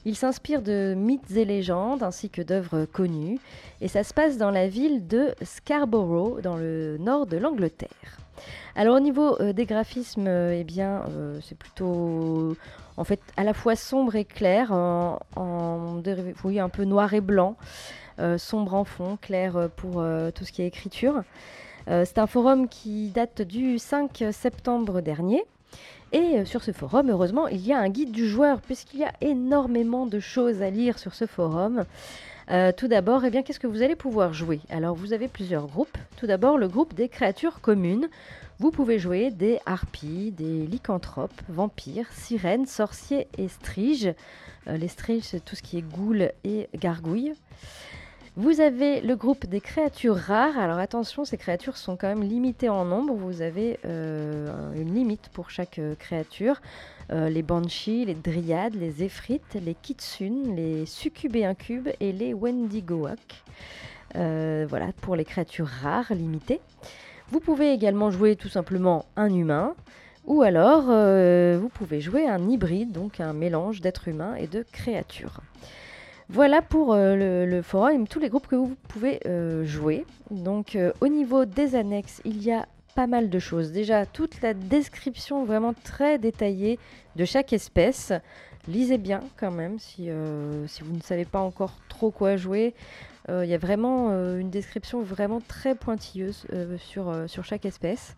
Il 0.05 0.15
s'inspire 0.15 0.63
de 0.63 0.95
mythes 0.97 1.33
et 1.33 1.45
légendes 1.45 2.05
ainsi 2.05 2.31
que 2.31 2.41
d'œuvres 2.41 2.85
connues 2.85 3.41
et 3.81 3.89
ça 3.89 4.05
se 4.05 4.15
passe 4.15 4.39
dans 4.39 4.53
la 4.53 4.69
ville 4.69 5.09
de 5.09 5.35
Scarborough 5.43 6.41
dans 6.41 6.57
le 6.57 6.97
nord 6.99 7.27
de 7.27 7.37
l'Angleterre. 7.37 8.26
Alors 8.75 8.97
au 8.97 9.01
niveau 9.01 9.41
euh, 9.41 9.53
des 9.53 9.67
graphismes, 9.67 10.27
euh, 10.27 10.59
eh 10.59 10.65
bien, 10.65 11.05
euh, 11.09 11.39
c'est 11.43 11.57
plutôt 11.57 12.57
en 12.97 13.05
fait 13.05 13.21
à 13.37 13.45
la 13.45 13.55
fois 13.55 13.77
sombre 13.77 14.17
et 14.17 14.25
clair, 14.25 14.73
en, 14.73 15.19
oui, 16.45 16.61
un 16.61 16.69
peu 16.69 16.85
noir 16.85 17.13
et 17.15 17.21
blanc, 17.21 17.57
sombre 18.39 18.75
en 18.75 18.85
fond, 18.85 19.19
clair 19.21 19.69
pour 19.77 20.03
tout 20.35 20.45
ce 20.45 20.53
qui 20.53 20.63
est 20.63 20.67
écriture. 20.67 21.23
c'est 21.87 22.17
un 22.17 22.27
forum 22.27 22.69
qui 22.69 23.11
date 23.11 23.43
du 23.43 23.79
5 23.79 24.25
septembre 24.33 25.03
dernier. 25.03 25.45
Et 26.13 26.47
sur 26.47 26.63
ce 26.63 26.73
forum, 26.73 27.11
heureusement, 27.11 27.49
il 27.49 27.67
y 27.67 27.75
a 27.75 27.79
un 27.79 27.91
guide 27.91 28.13
du 28.13 28.27
joueur, 28.27 28.63
puisqu'il 28.63 29.01
y 29.01 29.05
a 29.05 29.13
énormément 29.21 30.07
de 30.07 30.19
choses 30.19 30.63
à 30.63 30.71
lire 30.71 30.99
sur 30.99 31.15
ce 31.15 31.27
forum. 31.27 31.85
Tout 32.77 32.89
d'abord, 32.89 33.25
eh 33.25 33.43
qu'est-ce 33.43 33.61
que 33.61 33.67
vous 33.67 33.83
allez 33.83 33.97
pouvoir 33.97 34.33
jouer? 34.33 34.61
Alors, 34.71 34.95
vous 34.95 35.13
avez 35.13 35.29
plusieurs 35.29 35.67
groupes. 35.67 35.99
Tout 36.17 36.27
d'abord, 36.27 36.59
le 36.59 36.69
groupe 36.69 36.95
des 36.95 37.09
créatures 37.09 37.61
communes 37.61 38.09
Vous 38.59 38.71
pouvez 38.71 38.99
jouer 38.99 39.31
des 39.31 39.59
harpies, 39.67 40.33
des 40.33 40.67
lycanthropes, 40.67 41.43
vampires, 41.49 42.11
sirènes, 42.13 42.67
sorciers 42.67 43.29
et 43.37 43.49
striges. 43.49 44.15
Euh, 44.69 44.77
les 44.77 44.89
striges, 44.89 45.25
c'est 45.25 45.45
tout 45.45 45.57
ce 45.57 45.63
qui 45.63 45.79
est 45.79 45.83
ghouls 45.83 46.31
et 46.45 46.69
gargouilles. 46.75 47.35
Vous 48.39 48.61
avez 48.61 49.01
le 49.01 49.17
groupe 49.17 49.47
des 49.47 49.63
créatures 49.63 50.19
rares. 50.19 50.59
Alors 50.59 50.77
attention, 50.77 51.25
ces 51.25 51.39
créatures 51.39 51.79
sont 51.79 51.97
quand 51.97 52.09
même 52.09 52.23
limitées 52.23 52.69
en 52.69 52.85
nombre. 52.85 53.15
Vous 53.15 53.41
avez 53.41 53.79
euh, 53.87 54.75
une 54.75 54.95
limite 54.95 55.31
pour 55.33 55.49
chaque 55.49 55.79
euh, 55.79 55.95
créature. 55.95 56.61
Euh, 57.11 57.31
les 57.31 57.43
banshees, 57.43 58.05
les 58.05 58.15
dryades, 58.15 58.75
les 58.75 59.03
éphrites, 59.03 59.57
les 59.65 59.73
kitsune, 59.73 60.55
les 60.55 60.85
succubes 60.85 61.35
et 61.35 61.47
incubes 61.47 61.89
et 61.99 62.13
les 62.13 62.35
wendigoak. 62.35 63.43
Voilà, 64.15 64.89
pour 65.01 65.17
les 65.17 65.25
créatures 65.25 65.69
rares 65.69 66.13
limitées. 66.13 66.61
Vous 67.31 67.41
pouvez 67.41 67.73
également 67.73 68.11
jouer 68.11 68.37
tout 68.37 68.51
simplement 68.51 69.07
un 69.17 69.35
humain. 69.35 69.75
Ou 70.27 70.43
alors, 70.43 70.85
vous 70.85 71.69
pouvez 71.71 72.03
jouer 72.03 72.27
un 72.27 72.49
hybride, 72.49 72.93
donc 72.93 73.21
un 73.21 73.33
mélange 73.33 73.81
d'êtres 73.81 74.09
humains 74.09 74.35
et 74.35 74.47
de 74.47 74.65
créatures. 74.73 75.41
Voilà 76.29 76.61
pour 76.61 76.93
euh, 76.93 77.47
le, 77.47 77.63
forum 77.63 78.09
tous 78.09 78.19
les 78.19 78.29
groupes 78.29 78.49
que 78.49 78.57
vous 78.57 78.77
pouvez 78.89 79.21
euh, 79.27 79.65
jouer. 79.65 80.05
Donc 80.31 80.75
euh, 80.75 80.93
au 81.01 81.07
niveau 81.07 81.45
des 81.45 81.77
annexes, 81.77 82.21
il 82.25 82.43
y 82.43 82.51
a 82.51 82.67
pas 82.97 83.07
mal 83.07 83.31
de 83.31 83.39
choses. 83.39 83.71
Déjà, 83.71 84.07
toute 84.07 84.41
la 84.43 84.53
description 84.53 85.45
vraiment 85.45 85.73
très 85.85 86.19
détaillée 86.19 86.79
de 87.15 87.25
chaque 87.25 87.53
espèce. 87.53 88.13
Lisez 88.67 88.99
bien 88.99 89.21
quand 89.37 89.53
même 89.53 89.79
si 89.79 90.11
vous 90.11 90.97
ne 90.97 91.03
savez 91.03 91.25
pas 91.25 91.39
encore 91.39 91.75
trop 91.89 92.11
quoi 92.11 92.37
jouer. 92.37 92.75
Euh, 93.29 93.45
Il 93.45 93.51
y 93.51 93.55
a 93.55 93.59
vraiment 93.59 94.09
euh, 94.11 94.39
une 94.39 94.51
description 94.51 95.03
vraiment 95.03 95.41
très 95.41 95.75
pointilleuse 95.75 96.47
euh, 96.53 96.77
sur, 96.79 97.13
sur 97.27 97.45
chaque 97.45 97.65
espèce. 97.65 98.15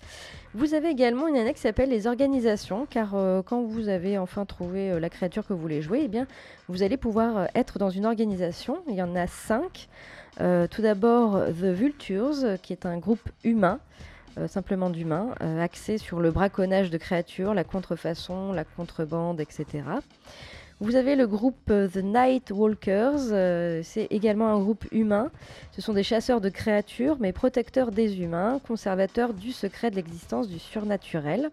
Vous 0.54 0.74
avez 0.74 0.88
également 0.88 1.28
une 1.28 1.36
annexe 1.36 1.60
qui 1.60 1.62
s'appelle 1.62 1.90
les 1.90 2.06
organisations, 2.06 2.86
car 2.88 3.14
quand 3.44 3.62
vous 3.62 3.88
avez 3.88 4.18
enfin 4.18 4.46
trouvé 4.46 4.98
la 4.98 5.10
créature 5.10 5.46
que 5.46 5.52
vous 5.52 5.60
voulez 5.60 5.82
jouer, 5.82 6.02
eh 6.04 6.08
bien, 6.08 6.26
vous 6.68 6.82
allez 6.82 6.96
pouvoir 6.96 7.48
être 7.54 7.78
dans 7.78 7.90
une 7.90 8.06
organisation. 8.06 8.78
Il 8.88 8.94
y 8.94 9.02
en 9.02 9.14
a 9.14 9.26
cinq. 9.26 9.88
Tout 10.38 10.82
d'abord, 10.82 11.38
The 11.48 11.64
Vultures, 11.64 12.58
qui 12.62 12.72
est 12.72 12.86
un 12.86 12.96
groupe 12.96 13.28
humain, 13.44 13.78
simplement 14.46 14.88
d'humains, 14.88 15.34
axé 15.60 15.98
sur 15.98 16.20
le 16.20 16.30
braconnage 16.30 16.90
de 16.90 16.96
créatures, 16.96 17.52
la 17.52 17.64
contrefaçon, 17.64 18.52
la 18.52 18.64
contrebande, 18.64 19.40
etc. 19.40 19.82
Vous 20.80 20.94
avez 20.94 21.16
le 21.16 21.26
groupe 21.26 21.70
euh, 21.70 21.88
The 21.88 22.04
Night 22.04 22.52
Walkers, 22.52 23.32
euh, 23.32 23.80
c'est 23.82 24.06
également 24.10 24.46
un 24.46 24.60
groupe 24.60 24.84
humain. 24.92 25.32
Ce 25.72 25.82
sont 25.82 25.92
des 25.92 26.04
chasseurs 26.04 26.40
de 26.40 26.48
créatures, 26.50 27.16
mais 27.18 27.32
protecteurs 27.32 27.90
des 27.90 28.20
humains, 28.20 28.60
conservateurs 28.64 29.34
du 29.34 29.50
secret 29.50 29.90
de 29.90 29.96
l'existence 29.96 30.46
du 30.46 30.60
surnaturel. 30.60 31.50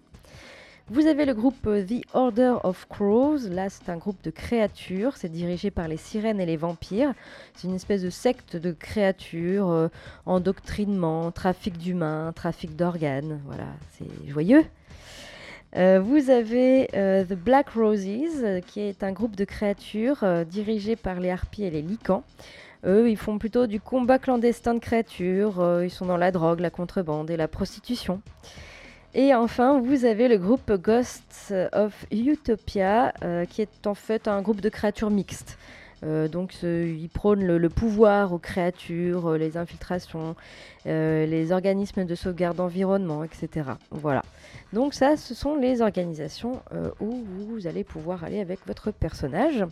Vous 0.89 1.07
avez 1.07 1.25
le 1.25 1.33
groupe 1.33 1.65
euh, 1.65 1.83
The 1.83 2.05
Order 2.13 2.57
of 2.63 2.87
Crows, 2.87 3.49
là 3.49 3.67
c'est 3.71 3.89
un 3.89 3.97
groupe 3.97 4.21
de 4.23 4.29
créatures, 4.29 5.17
c'est 5.17 5.31
dirigé 5.31 5.71
par 5.71 5.87
les 5.87 5.97
sirènes 5.97 6.39
et 6.39 6.45
les 6.45 6.57
vampires. 6.57 7.15
C'est 7.55 7.67
une 7.67 7.73
espèce 7.73 8.03
de 8.03 8.11
secte 8.11 8.55
de 8.55 8.73
créatures, 8.73 9.89
endoctrinement, 10.27 11.31
trafic 11.31 11.79
d'humains, 11.79 12.31
trafic 12.35 12.75
d'organes, 12.75 13.41
voilà, 13.47 13.65
c'est 13.97 14.29
joyeux. 14.29 14.65
Euh, 15.75 15.99
vous 15.99 16.29
avez 16.29 16.87
euh, 16.95 17.25
The 17.25 17.33
Black 17.33 17.71
Roses, 17.71 18.05
euh, 18.43 18.61
qui 18.61 18.79
est 18.79 19.03
un 19.03 19.11
groupe 19.11 19.35
de 19.35 19.43
créatures 19.43 20.23
dirigé 20.45 20.95
par 20.95 21.19
les 21.19 21.29
harpies 21.29 21.65
et 21.65 21.69
les 21.69 21.81
licans. 21.81 22.23
Eux, 22.85 23.09
ils 23.09 23.17
font 23.17 23.37
plutôt 23.39 23.67
du 23.67 23.81
combat 23.81 24.19
clandestin 24.19 24.75
de 24.75 24.79
créatures, 24.79 25.81
ils 25.83 25.89
sont 25.89 26.05
dans 26.05 26.17
la 26.17 26.31
drogue, 26.31 26.59
la 26.59 26.69
contrebande 26.69 27.31
et 27.31 27.37
la 27.37 27.47
prostitution. 27.47 28.21
Et 29.15 29.33
enfin, 29.33 29.79
vous 29.79 30.05
avez 30.05 30.27
le 30.27 30.37
groupe 30.37 30.71
Ghosts 30.71 31.51
of 31.73 32.05
Utopia, 32.11 33.11
qui 33.49 33.63
est 33.63 33.87
en 33.87 33.95
fait 33.95 34.27
un 34.27 34.43
groupe 34.43 34.61
de 34.61 34.69
créatures 34.69 35.09
mixtes. 35.09 35.57
Euh, 36.05 36.27
donc, 36.27 36.51
ce- 36.53 36.85
ils 36.87 37.09
prônent 37.09 37.43
le, 37.45 37.69
pouvoir 37.69 38.31
aux 38.33 38.37
créatures, 38.37 39.27
euh, 39.31 39.37
les 39.37 39.57
infiltrations, 39.57 40.35
euh, 40.85 41.25
les 41.25 41.51
organismes 41.51 42.05
de 42.05 42.15
sauvegarde 42.15 42.57
d'environnement, 42.57 43.23
etc. 43.23 43.69
Voilà. 43.91 44.21
Donc, 44.73 44.93
ça, 44.93 45.17
ce 45.17 45.33
sont 45.33 45.55
les 45.55 45.81
organisations 45.81 46.61
où 46.99 47.23
vous 47.49 47.65
allez 47.67 47.83
pouvoir 47.83 48.23
aller 48.23 48.39
avec 48.39 48.59
votre 48.67 48.91
personnage. 48.91 49.63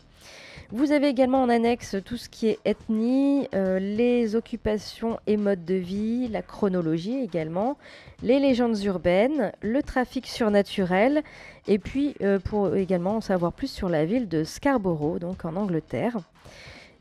Vous 0.71 0.91
avez 0.91 1.07
également 1.07 1.43
en 1.43 1.49
annexe 1.49 1.97
tout 2.03 2.17
ce 2.17 2.29
qui 2.29 2.47
est 2.47 2.57
ethnie, 2.65 3.47
euh, 3.53 3.77
les 3.77 4.35
occupations 4.35 5.19
et 5.27 5.37
modes 5.37 5.65
de 5.65 5.75
vie, 5.75 6.27
la 6.29 6.41
chronologie 6.41 7.19
également, 7.19 7.77
les 8.23 8.39
légendes 8.39 8.81
urbaines, 8.83 9.51
le 9.61 9.83
trafic 9.83 10.25
surnaturel, 10.25 11.21
et 11.67 11.77
puis 11.77 12.15
euh, 12.21 12.39
pour 12.39 12.75
également 12.75 13.17
en 13.17 13.21
savoir 13.21 13.53
plus 13.53 13.69
sur 13.69 13.87
la 13.87 14.05
ville 14.05 14.27
de 14.27 14.43
Scarborough, 14.43 15.19
donc 15.19 15.45
en 15.45 15.55
Angleterre. 15.55 16.17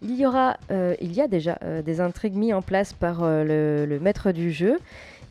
Il 0.03 0.17
y 0.17 0.27
aura, 0.27 0.59
euh, 0.71 0.95
il 1.01 1.15
y 1.15 1.23
a 1.23 1.29
déjà 1.29 1.59
des 1.83 2.01
intrigues 2.01 2.35
mises 2.35 2.53
en 2.53 2.61
place 2.61 2.93
par 2.93 3.23
le 3.23 3.99
maître 4.03 4.33
du 4.33 4.51
jeu. 4.51 4.79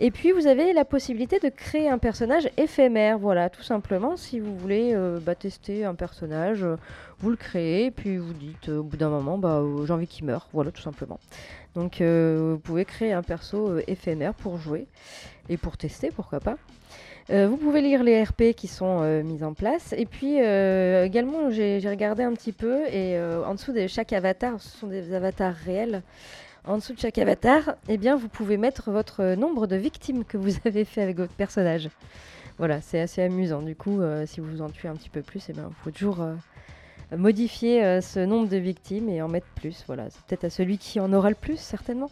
Et 0.04 0.10
puis 0.10 0.32
vous 0.32 0.48
avez 0.48 0.74
la 0.74 0.84
possibilité 0.84 1.38
de 1.38 1.50
créer 1.50 1.88
un 1.88 2.00
personnage 2.00 2.50
éphémère, 2.58 3.20
voilà, 3.20 3.52
tout 3.52 3.62
simplement. 3.62 4.18
Si 4.18 4.40
vous 4.40 4.58
voulez 4.58 4.94
euh, 4.96 5.20
bah, 5.20 5.36
tester 5.36 5.86
un 5.86 5.94
personnage, 5.94 6.64
euh, 6.64 6.76
vous 7.20 7.30
le 7.30 7.36
créez, 7.36 7.92
puis 7.92 8.18
vous 8.18 8.34
dites 8.34 8.70
euh, 8.70 8.80
au 8.80 8.84
bout 8.84 8.98
d'un 8.98 9.10
moment, 9.10 9.38
bah, 9.38 9.62
j'ai 9.86 9.94
envie 9.94 10.08
qu'il 10.08 10.26
meure, 10.26 10.48
voilà, 10.54 10.72
tout 10.72 10.82
simplement. 10.82 11.20
Donc 11.76 12.02
vous 12.02 12.58
pouvez 12.58 12.84
créer 12.84 13.14
un 13.14 13.22
perso 13.22 13.78
éphémère 13.88 14.34
pour 14.34 14.58
jouer 14.58 14.88
et 15.50 15.56
pour 15.56 15.78
tester, 15.78 16.10
pourquoi 16.10 16.40
pas. 16.42 16.58
Vous 17.30 17.56
pouvez 17.56 17.80
lire 17.80 18.04
les 18.04 18.22
RP 18.22 18.52
qui 18.58 18.68
sont 18.68 19.04
mis 19.24 19.42
en 19.42 19.54
place. 19.54 19.94
Et 19.98 20.06
puis 20.06 20.36
également, 20.36 21.50
j'ai 21.50 21.80
regardé 21.86 22.24
un 22.24 22.34
petit 22.34 22.52
peu 22.52 22.86
et 22.88 23.18
en 23.18 23.54
dessous 23.54 23.72
de 23.72 23.88
chaque 23.88 24.12
avatar, 24.12 24.60
ce 24.60 24.80
sont 24.80 24.88
des 24.88 25.14
avatars 25.14 25.56
réels. 25.56 26.04
En 26.64 26.78
dessous 26.78 26.94
de 26.94 27.00
chaque 27.00 27.18
avatar, 27.18 27.76
eh 27.90 27.98
bien, 27.98 28.16
vous 28.16 28.28
pouvez 28.28 28.56
mettre 28.56 28.92
votre 28.92 29.34
nombre 29.34 29.66
de 29.66 29.76
victimes 29.76 30.24
que 30.24 30.38
vous 30.38 30.52
avez 30.66 30.86
fait 30.86 31.02
avec 31.02 31.18
votre 31.18 31.34
personnage. 31.34 31.90
Voilà, 32.60 32.82
c'est 32.82 33.00
assez 33.00 33.24
amusant. 33.24 33.64
Du 33.64 33.76
coup, 33.76 34.02
euh, 34.02 34.28
si 34.28 34.42
vous 34.42 34.62
en 34.62 34.70
tuez 34.70 34.88
un 34.88 34.96
petit 34.96 35.10
peu 35.10 35.24
plus, 35.24 35.44
eh 35.50 35.54
bien, 35.54 35.70
il 35.70 35.84
faut 35.84 35.90
toujours 35.90 36.22
euh, 36.22 36.36
modifier 37.18 37.84
euh, 37.84 38.00
ce 38.00 38.20
nombre 38.20 38.48
de 38.48 38.58
victimes 38.58 39.10
et 39.10 39.24
en 39.24 39.28
mettre 39.28 39.48
plus. 39.56 39.84
Voilà, 39.88 40.12
c'est 40.12 40.22
peut-être 40.22 40.44
à 40.44 40.50
celui 40.52 40.78
qui 40.78 41.00
en 41.00 41.12
aura 41.14 41.30
le 41.30 41.36
plus, 41.36 41.58
certainement. 41.58 42.12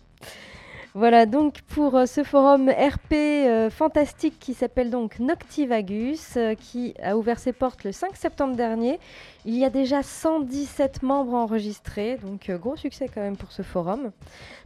Voilà 0.95 1.27
donc 1.27 1.61
pour 1.67 1.95
euh, 1.95 2.07
ce 2.07 2.23
forum 2.23 2.67
RP 2.67 3.13
euh, 3.13 3.69
fantastique 3.69 4.39
qui 4.39 4.55
s'appelle 4.55 4.89
donc 4.89 5.19
Noctivagus, 5.19 6.35
euh, 6.35 6.55
qui 6.55 6.95
a 7.03 7.15
ouvert 7.15 7.37
ses 7.37 7.53
portes 7.53 7.83
le 7.83 7.91
5 7.91 8.15
septembre 8.15 8.55
dernier. 8.55 8.99
Il 9.45 9.55
y 9.55 9.65
a 9.65 9.69
déjà 9.69 10.01
117 10.01 11.03
membres 11.03 11.35
enregistrés, 11.35 12.17
donc 12.17 12.49
gros 12.49 12.75
succès 12.75 13.07
quand 13.07 13.21
même 13.21 13.37
pour 13.37 13.51
ce 13.51 13.61
forum. 13.61 14.09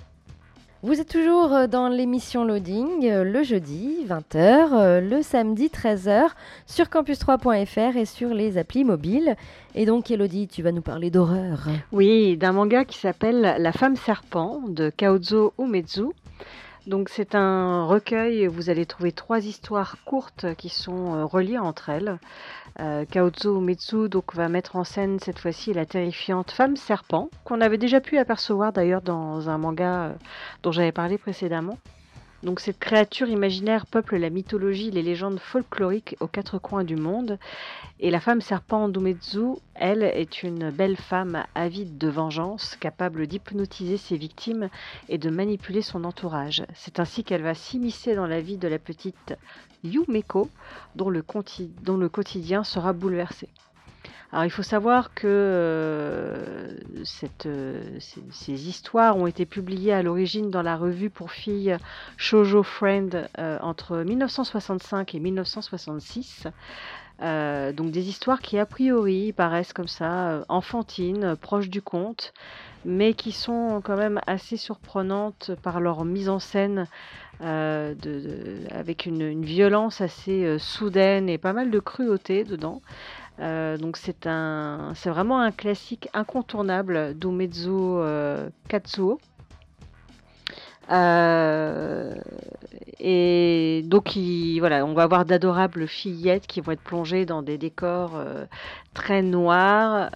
Vous 0.84 1.02
êtes 1.02 1.10
toujours 1.10 1.54
euh, 1.54 1.66
dans 1.66 1.90
l'émission 1.90 2.46
Loading 2.46 3.10
euh, 3.10 3.24
le 3.24 3.42
jeudi 3.42 4.06
20h, 4.08 4.36
euh, 4.74 5.02
le 5.02 5.24
samedi 5.24 5.70
13h 5.70 6.28
sur 6.68 6.86
campus3.fr 6.86 7.98
et 7.98 8.06
sur 8.06 8.32
les 8.32 8.60
applis 8.60 8.84
mobiles. 8.84 9.36
Et 9.74 9.88
donc 9.88 10.12
Elodie, 10.12 10.48
tu 10.48 10.62
vas 10.62 10.72
nous 10.72 10.84
parler 10.84 11.10
d'horreur. 11.10 11.68
Oui, 11.92 12.38
d'un 12.38 12.52
manga 12.52 12.86
qui 12.86 13.00
s'appelle 13.00 13.56
La 13.58 13.72
femme 13.72 13.96
serpent 13.96 14.62
de 14.68 14.92
Kaozo 14.92 15.54
Umezu. 15.58 16.12
Donc 16.88 17.10
c'est 17.10 17.36
un 17.36 17.86
recueil, 17.86 18.48
vous 18.48 18.70
allez 18.70 18.86
trouver 18.86 19.12
trois 19.12 19.46
histoires 19.46 19.98
courtes 20.06 20.56
qui 20.56 20.70
sont 20.70 21.16
euh, 21.16 21.26
reliées 21.26 21.58
entre 21.58 21.90
elles. 21.90 22.18
Euh, 22.80 23.04
donc, 24.08 24.34
va 24.36 24.48
mettre 24.48 24.78
en 24.78 24.86
scène 24.86 25.20
cette 25.20 25.38
fois-ci 25.38 25.74
la 25.74 25.86
terrifiante 25.86 26.52
femme 26.52 26.78
serpent, 26.78 27.30
qu'on 27.44 27.60
avait 27.60 27.78
déjà 27.78 28.00
pu 28.00 28.18
apercevoir 28.18 28.72
d'ailleurs 28.72 29.02
dans 29.02 29.50
un 29.50 29.58
manga 29.58 30.04
euh, 30.06 30.14
dont 30.64 30.72
j'avais 30.72 30.94
parlé 30.94 31.18
précédemment. 31.18 31.78
Donc 32.44 32.60
cette 32.60 32.78
créature 32.78 33.28
imaginaire 33.28 33.88
peuple 33.88 34.18
la 34.18 34.30
mythologie, 34.30 34.92
les 34.92 35.02
légendes 35.02 35.40
folkloriques 35.40 36.16
aux 36.20 36.28
quatre 36.28 36.60
coins 36.60 36.84
du 36.84 36.96
monde. 36.96 37.40
Et 38.00 38.12
la 38.12 38.20
femme 38.20 38.42
serpent 38.42 38.90
Dumetsu, 38.90 39.58
elle, 39.74 40.04
est 40.04 40.44
une 40.44 40.70
belle 40.70 40.98
femme 40.98 41.44
avide 41.56 41.98
de 41.98 42.08
vengeance, 42.08 42.76
capable 42.80 43.26
d'hypnotiser 43.26 43.98
ses 43.98 44.18
victimes 44.18 44.70
et 45.10 45.18
de 45.18 45.32
manipuler 45.32 45.82
son 45.82 46.04
entourage. 46.04 46.64
C'est 46.76 47.00
ainsi 47.00 47.24
qu'elle 47.24 47.42
va 47.42 47.56
s'immiscer 47.56 48.14
dans 48.16 48.28
la 48.28 48.40
vie 48.40 48.58
de 48.58 48.68
la 48.68 48.78
petite 48.78 49.36
Yumeko, 49.84 50.50
dont 50.96 51.10
le, 51.10 51.24
dont 51.82 51.98
le 51.98 52.10
quotidien 52.10 52.64
sera 52.64 52.94
bouleversé. 52.94 53.50
Alors 54.32 54.44
il 54.44 54.50
faut 54.50 54.64
savoir 54.64 55.14
que 55.14 55.26
euh, 55.26 56.74
euh, 57.46 58.00
ces, 58.00 58.68
histoires 58.68 59.16
ont 59.16 59.26
été 59.26 59.46
publiées 59.46 59.94
à 59.94 60.04
l'origine 60.04 60.52
dans 60.52 60.62
la 60.62 60.76
revue 60.76 61.10
pour 61.10 61.32
filles 61.32 61.78
Shoujo 62.18 62.62
Friend 62.62 63.30
euh, 63.38 63.58
entre 63.62 63.98
1965 63.98 65.16
et 65.16 65.20
1966. 65.20 66.48
donc 67.22 67.92
des 67.92 68.10
histoires 68.10 68.42
qui 68.42 68.60
a 68.60 68.66
priori 68.66 69.32
paraissent 69.32 69.74
comme 69.74 69.88
ça 69.88 70.44
enfantines, 70.50 71.38
proches 71.38 71.70
du 71.70 71.82
conte, 71.82 72.34
mais 72.84 73.14
qui 73.14 73.32
sont 73.32 73.82
quand 73.82 73.96
même 73.96 74.20
assez 74.28 74.58
surprenantes 74.58 75.52
par 75.64 75.80
leur 75.80 76.04
mise 76.04 76.28
en 76.28 76.40
scène 76.40 76.86
avec 77.40 79.06
une, 79.06 79.42
violence 79.46 80.02
assez 80.02 80.60
soudaine 80.60 81.30
et 81.30 81.38
pas 81.38 81.54
mal 81.54 81.72
de 81.72 81.80
cruauté 81.80 82.44
dedans. 82.44 82.82
Euh, 83.40 83.78
donc 83.78 83.98
c'est 83.98 84.26
un, 84.26 84.94
c'est 84.96 85.10
vraiment 85.10 85.40
un 85.40 85.52
classique 85.52 86.10
incontournable 86.14 87.14
d'Umezu 87.18 87.70
euh, 87.70 88.50
Katsuo. 88.68 89.20
Euh, 90.90 92.16
et 93.00 93.84
donc, 93.86 94.14
on 94.16 94.94
va 94.94 95.04
avoir 95.04 95.26
d'adorables 95.26 95.88
fillettes 95.88 96.48
qui 96.48 96.62
vont 96.62 96.72
être 96.72 96.82
plongées 96.82 97.26
dans 97.26 97.42
des 97.42 97.58
décors 97.58 98.20
très 98.94 99.22
noirs 99.22 100.10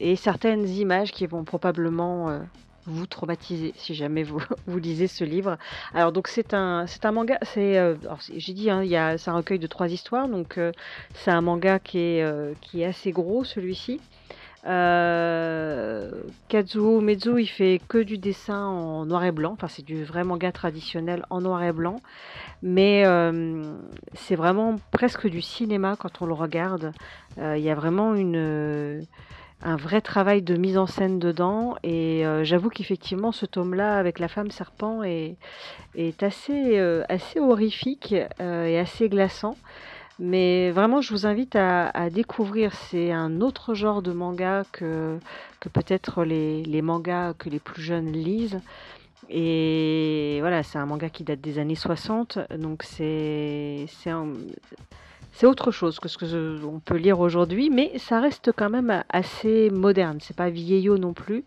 et 0.00 0.14
certaines 0.16 0.68
images 0.68 1.10
qui 1.10 1.26
vont 1.26 1.44
probablement 1.44 2.40
vous 2.86 3.06
traumatiser 3.06 3.72
si 3.76 3.94
jamais 3.94 4.22
vous, 4.22 4.42
vous 4.66 4.78
lisez 4.78 5.06
ce 5.08 5.24
livre. 5.24 5.58
Alors 5.94 6.12
donc 6.12 6.28
c'est 6.28 6.54
un 6.54 6.86
c'est 6.86 7.04
un 7.04 7.12
manga, 7.12 7.38
c'est 7.42 7.78
euh, 7.78 7.94
j'ai 8.36 8.52
dit 8.52 8.70
hein, 8.70 8.82
il 8.82 8.90
y 8.90 8.96
a 8.96 9.18
c'est 9.18 9.30
un 9.30 9.36
recueil 9.36 9.58
de 9.58 9.66
trois 9.66 9.88
histoires 9.88 10.28
donc 10.28 10.58
euh, 10.58 10.72
c'est 11.14 11.30
un 11.30 11.40
manga 11.40 11.78
qui 11.78 11.98
est 11.98 12.22
euh, 12.22 12.54
qui 12.60 12.82
est 12.82 12.86
assez 12.86 13.12
gros 13.12 13.44
celui-ci. 13.44 14.00
Kazuo 16.48 17.00
Mezu 17.00 17.40
il 17.40 17.46
fait 17.46 17.80
que 17.86 17.98
du 17.98 18.18
dessin 18.18 18.66
en 18.66 19.06
noir 19.06 19.22
et 19.24 19.30
blanc, 19.30 19.52
enfin 19.52 19.68
c'est 19.68 19.84
du 19.84 20.02
vrai 20.02 20.24
manga 20.24 20.50
traditionnel 20.50 21.24
en 21.30 21.40
noir 21.40 21.62
et 21.62 21.70
blanc, 21.70 22.00
mais 22.62 23.04
c'est 24.14 24.34
vraiment 24.34 24.80
presque 24.90 25.28
du 25.28 25.40
cinéma 25.40 25.94
quand 25.96 26.20
on 26.20 26.26
le 26.26 26.32
regarde. 26.32 26.90
Il 27.38 27.60
y 27.60 27.70
a 27.70 27.76
vraiment 27.76 28.16
une 28.16 29.06
un 29.62 29.76
vrai 29.76 30.00
travail 30.00 30.42
de 30.42 30.56
mise 30.56 30.78
en 30.78 30.86
scène 30.86 31.18
dedans. 31.18 31.76
Et 31.82 32.26
euh, 32.26 32.44
j'avoue 32.44 32.68
qu'effectivement, 32.68 33.32
ce 33.32 33.46
tome-là, 33.46 33.98
avec 33.98 34.18
la 34.18 34.28
femme 34.28 34.50
serpent, 34.50 35.02
est, 35.02 35.36
assez, 36.22 36.78
euh, 36.78 37.04
assez 37.08 37.40
horrifique 37.40 38.14
euh, 38.40 38.66
et 38.66 38.78
assez 38.78 39.08
glaçant. 39.08 39.56
Mais 40.18 40.70
vraiment, 40.70 41.00
je 41.02 41.12
vous 41.12 41.26
invite 41.26 41.56
à, 41.56 42.10
découvrir. 42.10 42.74
C'est 42.74 43.12
un 43.12 43.40
autre 43.40 43.74
genre 43.74 44.02
de 44.02 44.12
manga 44.12 44.64
que, 44.72 45.18
que 45.60 45.68
peut-être 45.68 46.24
les, 46.24 46.62
les, 46.62 46.80
mangas 46.80 47.34
que 47.34 47.50
les 47.50 47.58
plus 47.58 47.82
jeunes 47.82 48.12
lisent. 48.12 48.60
Et 49.28 50.38
voilà, 50.40 50.62
c'est 50.62 50.78
un 50.78 50.86
manga 50.86 51.10
qui 51.10 51.24
date 51.24 51.40
des 51.40 51.58
années 51.58 51.74
60. 51.74 52.38
Donc 52.58 52.82
c'est 52.82 53.86
c'est 55.36 55.46
autre 55.46 55.70
chose 55.70 56.00
que 56.00 56.08
ce 56.08 56.16
qu'on 56.16 56.80
peut 56.80 56.96
lire 56.96 57.20
aujourd'hui, 57.20 57.68
mais 57.68 57.98
ça 57.98 58.20
reste 58.20 58.52
quand 58.56 58.70
même 58.70 59.04
assez 59.10 59.68
moderne. 59.68 60.16
C'est 60.22 60.34
pas 60.34 60.48
vieillot 60.48 60.96
non 60.96 61.12
plus. 61.12 61.44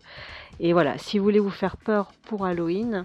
Et 0.60 0.72
voilà, 0.72 0.96
si 0.96 1.18
vous 1.18 1.24
voulez 1.24 1.40
vous 1.40 1.50
faire 1.50 1.76
peur 1.76 2.12
pour 2.22 2.46
Halloween, 2.46 3.04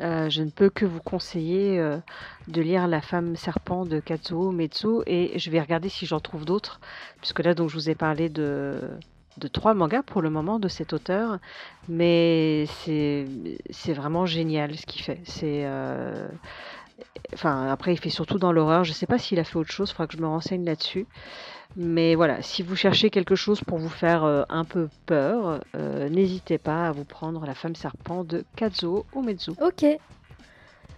euh, 0.00 0.30
je 0.30 0.42
ne 0.42 0.48
peux 0.48 0.70
que 0.70 0.86
vous 0.86 1.00
conseiller 1.00 1.78
euh, 1.78 1.98
de 2.48 2.62
lire 2.62 2.88
La 2.88 3.02
femme 3.02 3.36
serpent 3.36 3.84
de 3.84 4.00
Katsuo 4.00 4.52
Metsu 4.52 5.02
et 5.06 5.38
je 5.38 5.50
vais 5.50 5.60
regarder 5.60 5.90
si 5.90 6.06
j'en 6.06 6.20
trouve 6.20 6.46
d'autres, 6.46 6.80
puisque 7.20 7.40
là 7.40 7.52
donc 7.52 7.68
je 7.68 7.74
vous 7.74 7.90
ai 7.90 7.94
parlé 7.94 8.30
de, 8.30 8.80
de 9.36 9.48
trois 9.48 9.74
mangas 9.74 10.02
pour 10.02 10.22
le 10.22 10.30
moment 10.30 10.58
de 10.58 10.68
cet 10.68 10.94
auteur, 10.94 11.40
mais 11.90 12.64
c'est 12.78 13.26
vraiment 13.88 14.24
génial 14.24 14.76
ce 14.76 14.86
qu'il 14.86 15.02
fait. 15.02 15.20
C'est 15.24 15.66
euh, 15.66 16.26
Enfin, 17.32 17.68
après, 17.68 17.92
il 17.92 17.98
fait 17.98 18.10
surtout 18.10 18.38
dans 18.38 18.52
l'horreur. 18.52 18.84
Je 18.84 18.90
ne 18.90 18.94
sais 18.94 19.06
pas 19.06 19.18
s'il 19.18 19.38
a 19.40 19.44
fait 19.44 19.56
autre 19.56 19.72
chose, 19.72 19.90
il 19.90 19.94
faudra 19.94 20.06
que 20.06 20.16
je 20.16 20.22
me 20.22 20.26
renseigne 20.26 20.64
là-dessus. 20.64 21.06
Mais 21.76 22.14
voilà, 22.14 22.40
si 22.42 22.62
vous 22.62 22.76
cherchez 22.76 23.10
quelque 23.10 23.34
chose 23.34 23.60
pour 23.60 23.78
vous 23.78 23.88
faire 23.88 24.22
euh, 24.22 24.44
un 24.48 24.64
peu 24.64 24.88
peur, 25.06 25.60
euh, 25.74 26.08
n'hésitez 26.08 26.58
pas 26.58 26.88
à 26.88 26.92
vous 26.92 27.04
prendre 27.04 27.44
La 27.46 27.54
femme 27.54 27.74
serpent 27.74 28.22
de 28.22 28.44
Kazuo 28.54 29.04
Umezu. 29.16 29.52
Ok. 29.60 29.84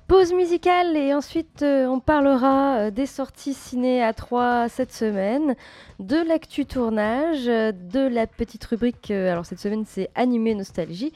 Pause 0.06 0.34
musicale 0.34 0.96
et 0.96 1.14
ensuite 1.14 1.62
euh, 1.62 1.86
on 1.86 1.98
parlera 1.98 2.90
des 2.90 3.06
sorties 3.06 3.54
ciné 3.54 4.04
à 4.04 4.12
3 4.12 4.68
cette 4.68 4.92
semaine, 4.92 5.56
de 5.98 6.16
l'actu 6.28 6.66
tournage, 6.66 7.46
de 7.46 8.06
la 8.06 8.26
petite 8.26 8.64
rubrique, 8.66 9.10
alors 9.10 9.46
cette 9.46 9.58
semaine 9.58 9.84
c'est 9.84 10.10
Animé 10.14 10.54
Nostalgie, 10.54 11.12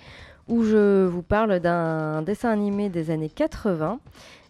où 0.48 0.64
je 0.64 1.06
vous 1.06 1.22
parle 1.22 1.60
d'un 1.60 2.22
dessin 2.22 2.50
animé 2.50 2.88
des 2.88 3.10
années 3.10 3.28
80 3.28 4.00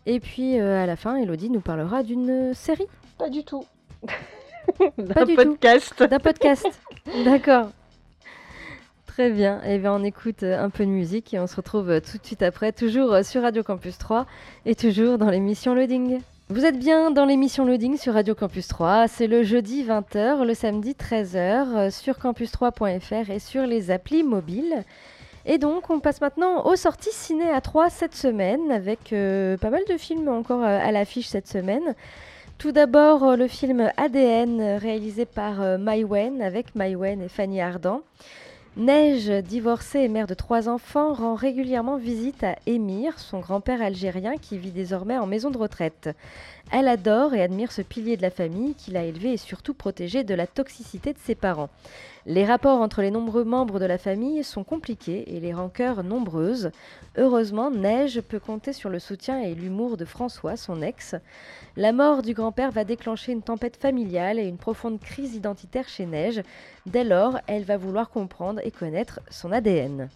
et 0.07 0.21
puis 0.21 0.59
euh, 0.59 0.83
à 0.83 0.87
la 0.87 0.97
fin, 0.97 1.17
Elodie 1.17 1.51
nous 1.51 1.61
parlera 1.61 2.03
d'une 2.03 2.55
série. 2.55 2.87
Pas 3.19 3.29
du 3.29 3.45
tout. 3.45 3.65
D'un 4.99 5.27
podcast. 5.27 6.03
D'un 6.03 6.19
podcast. 6.19 6.67
D'accord. 7.25 7.71
Très 9.07 9.31
bien. 9.31 9.61
Et 9.65 9.75
eh 9.75 9.79
bien, 9.79 9.93
on 9.93 10.03
écoute 10.03 10.43
euh, 10.43 10.63
un 10.63 10.71
peu 10.71 10.87
de 10.87 10.91
musique 10.91 11.35
et 11.35 11.39
on 11.39 11.47
se 11.47 11.57
retrouve 11.57 11.91
euh, 11.91 12.01
tout 12.01 12.17
de 12.17 12.25
suite 12.25 12.43
après, 12.43 12.73
toujours 12.73 13.19
sur 13.25 13.43
Radio 13.43 13.63
Campus 13.63 13.99
3 13.99 14.27
et 14.65 14.75
toujours 14.75 15.19
dans 15.19 15.29
l'émission 15.29 15.75
Loading. 15.75 16.21
Vous 16.49 16.65
êtes 16.65 16.79
bien 16.79 17.11
dans 17.11 17.27
l'émission 17.27 17.65
Loading 17.65 17.97
sur 17.97 18.15
Radio 18.15 18.35
Campus 18.35 18.69
3. 18.69 19.07
C'est 19.07 19.27
le 19.27 19.43
jeudi 19.43 19.85
20h, 19.85 20.45
le 20.45 20.55
samedi 20.55 20.93
13h 20.93 21.91
sur 21.91 22.15
campus3.fr 22.15 23.31
et 23.31 23.39
sur 23.39 23.67
les 23.67 23.91
applis 23.91 24.23
mobiles. 24.23 24.85
Et 25.46 25.59
donc, 25.59 25.88
on 25.88 26.00
passe 26.00 26.20
maintenant 26.20 26.66
aux 26.66 26.76
sorties 26.76 27.12
ciné 27.12 27.50
à 27.50 27.61
3 27.61 27.88
cette 27.88 28.14
semaine, 28.14 28.70
avec 28.70 29.12
euh, 29.12 29.57
pas 29.57 29.70
mal 29.70 29.83
de 29.88 29.96
films 29.96 30.29
encore 30.29 30.62
euh, 30.62 30.79
à 30.79 30.92
l'affiche 30.92 31.29
cette 31.29 31.48
semaine. 31.48 31.94
Tout 32.59 32.72
d'abord, 32.72 33.24
euh, 33.24 33.37
le 33.37 33.48
film 33.48 33.90
ADN, 33.96 34.76
réalisé 34.76 35.24
par 35.24 35.79
Maïwen, 35.79 36.42
avec 36.42 36.74
Maïwen 36.74 37.22
et 37.22 37.29
Fanny 37.29 37.61
Ardant. 37.61 38.03
Neige, 38.76 39.29
divorcée 39.29 40.00
et 40.00 40.09
mère 40.09 40.29
de 40.29 40.35
trois 40.35 40.68
enfants, 40.68 41.12
rend 41.12 41.35
régulièrement 41.35 41.96
visite 41.96 42.44
à 42.44 42.55
Émir, 42.66 43.18
son 43.18 43.40
grand-père 43.40 43.83
algérien 43.83 44.37
qui 44.37 44.59
vit 44.59 44.70
désormais 44.70 45.18
en 45.18 45.26
maison 45.26 45.50
de 45.50 45.59
retraite. 45.59 46.11
Elle 46.70 46.87
adore 46.87 47.35
et 47.35 47.42
admire 47.42 47.72
ce 47.72 47.83
pilier 47.83 48.16
de 48.16 48.22
la 48.22 48.31
famille 48.31 48.74
qu'il 48.74 48.96
a 48.96 49.03
élevé 49.03 49.33
et 49.33 49.37
surtout 49.38 49.74
protégé 49.74 50.22
de 50.22 50.35
la 50.35 50.46
toxicité 50.46 51.12
de 51.12 51.18
ses 51.18 51.35
parents. 51.35 51.68
Les 52.31 52.45
rapports 52.45 52.81
entre 52.81 53.03
les 53.03 53.11
nombreux 53.11 53.43
membres 53.43 53.81
de 53.81 53.87
la 53.87 53.99
famille 53.99 54.45
sont 54.45 54.62
compliqués 54.62 55.35
et 55.35 55.40
les 55.40 55.53
rancœurs 55.53 56.05
nombreuses. 56.05 56.71
Heureusement, 57.19 57.73
Neige 57.73 58.21
peut 58.21 58.38
compter 58.38 58.73
sur 58.73 58.88
le 58.88 59.01
soutien 59.01 59.40
et 59.40 59.53
l'humour 59.53 59.97
de 59.97 60.05
François, 60.05 60.57
son 60.57 60.81
ex. 60.81 61.16
La 61.77 61.90
mort 61.90 62.23
du 62.23 62.33
grand-père 62.33 62.71
va 62.71 62.85
déclencher 62.85 63.33
une 63.33 63.43
tempête 63.43 63.77
familiale 63.77 64.38
et 64.38 64.47
une 64.47 64.59
profonde 64.59 65.01
crise 65.01 65.35
identitaire 65.35 65.88
chez 65.88 66.07
Neige. 66.07 66.40
Dès 66.87 67.03
lors, 67.03 67.40
elle 67.49 67.64
va 67.64 67.77
vouloir 67.77 68.11
comprendre 68.11 68.61
et 68.62 68.71
connaître 68.71 69.19
son 69.29 69.51
ADN. 69.51 70.09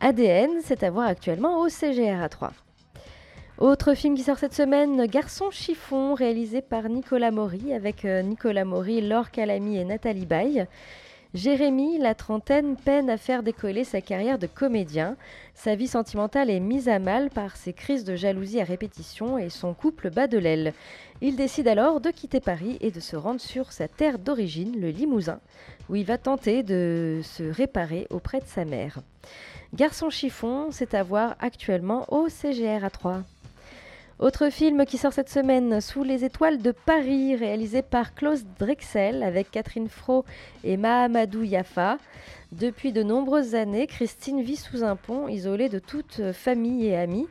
ADN, 0.00 0.52
c'est 0.64 0.82
à 0.82 0.90
voir 0.90 1.06
actuellement 1.06 1.60
au 1.60 1.68
CGR 1.68 2.30
3. 2.30 2.54
Autre 3.58 3.92
film 3.92 4.14
qui 4.14 4.22
sort 4.22 4.38
cette 4.38 4.54
semaine, 4.54 5.04
Garçon 5.04 5.50
chiffon, 5.50 6.14
réalisé 6.14 6.62
par 6.62 6.88
Nicolas 6.88 7.30
Maury, 7.30 7.74
avec 7.74 8.06
euh, 8.06 8.22
Nicolas 8.22 8.64
Maury, 8.64 9.02
Laure 9.02 9.30
Calamy 9.30 9.76
et 9.76 9.84
Nathalie 9.84 10.24
Baye. 10.24 10.66
Jérémy, 11.34 11.96
la 11.96 12.14
trentaine, 12.14 12.76
peine 12.76 13.08
à 13.08 13.16
faire 13.16 13.42
décoller 13.42 13.84
sa 13.84 14.02
carrière 14.02 14.38
de 14.38 14.46
comédien. 14.46 15.16
Sa 15.54 15.74
vie 15.74 15.88
sentimentale 15.88 16.50
est 16.50 16.60
mise 16.60 16.90
à 16.90 16.98
mal 16.98 17.30
par 17.30 17.56
ses 17.56 17.72
crises 17.72 18.04
de 18.04 18.16
jalousie 18.16 18.60
à 18.60 18.64
répétition 18.64 19.38
et 19.38 19.48
son 19.48 19.72
couple 19.72 20.10
bat 20.10 20.26
de 20.26 20.36
l'aile. 20.36 20.74
Il 21.22 21.36
décide 21.36 21.68
alors 21.68 22.02
de 22.02 22.10
quitter 22.10 22.40
Paris 22.40 22.76
et 22.82 22.90
de 22.90 23.00
se 23.00 23.16
rendre 23.16 23.40
sur 23.40 23.72
sa 23.72 23.88
terre 23.88 24.18
d'origine, 24.18 24.78
le 24.78 24.90
Limousin, 24.90 25.40
où 25.88 25.96
il 25.96 26.04
va 26.04 26.18
tenter 26.18 26.62
de 26.62 27.20
se 27.22 27.44
réparer 27.44 28.06
auprès 28.10 28.40
de 28.40 28.46
sa 28.46 28.66
mère. 28.66 28.98
Garçon 29.72 30.10
chiffon, 30.10 30.68
c'est 30.70 30.92
à 30.92 31.02
voir 31.02 31.36
actuellement 31.40 32.12
au 32.12 32.28
CGR 32.28 32.84
à 32.84 32.90
3. 32.90 33.22
Autre 34.22 34.50
film 34.50 34.86
qui 34.86 34.98
sort 34.98 35.12
cette 35.12 35.28
semaine, 35.28 35.80
Sous 35.80 36.04
les 36.04 36.24
étoiles 36.24 36.62
de 36.62 36.70
Paris, 36.70 37.34
réalisé 37.34 37.82
par 37.82 38.14
Klaus 38.14 38.44
Drexel 38.60 39.20
avec 39.20 39.50
Catherine 39.50 39.88
Fro 39.88 40.24
et 40.62 40.76
Mahamadou 40.76 41.42
Yafa. 41.42 41.98
Depuis 42.52 42.92
de 42.92 43.02
nombreuses 43.02 43.56
années, 43.56 43.88
Christine 43.88 44.40
vit 44.40 44.54
sous 44.54 44.84
un 44.84 44.94
pont, 44.94 45.26
isolée 45.26 45.68
de 45.68 45.80
toute 45.80 46.30
famille 46.30 46.86
et 46.86 46.96
amis. 46.96 47.26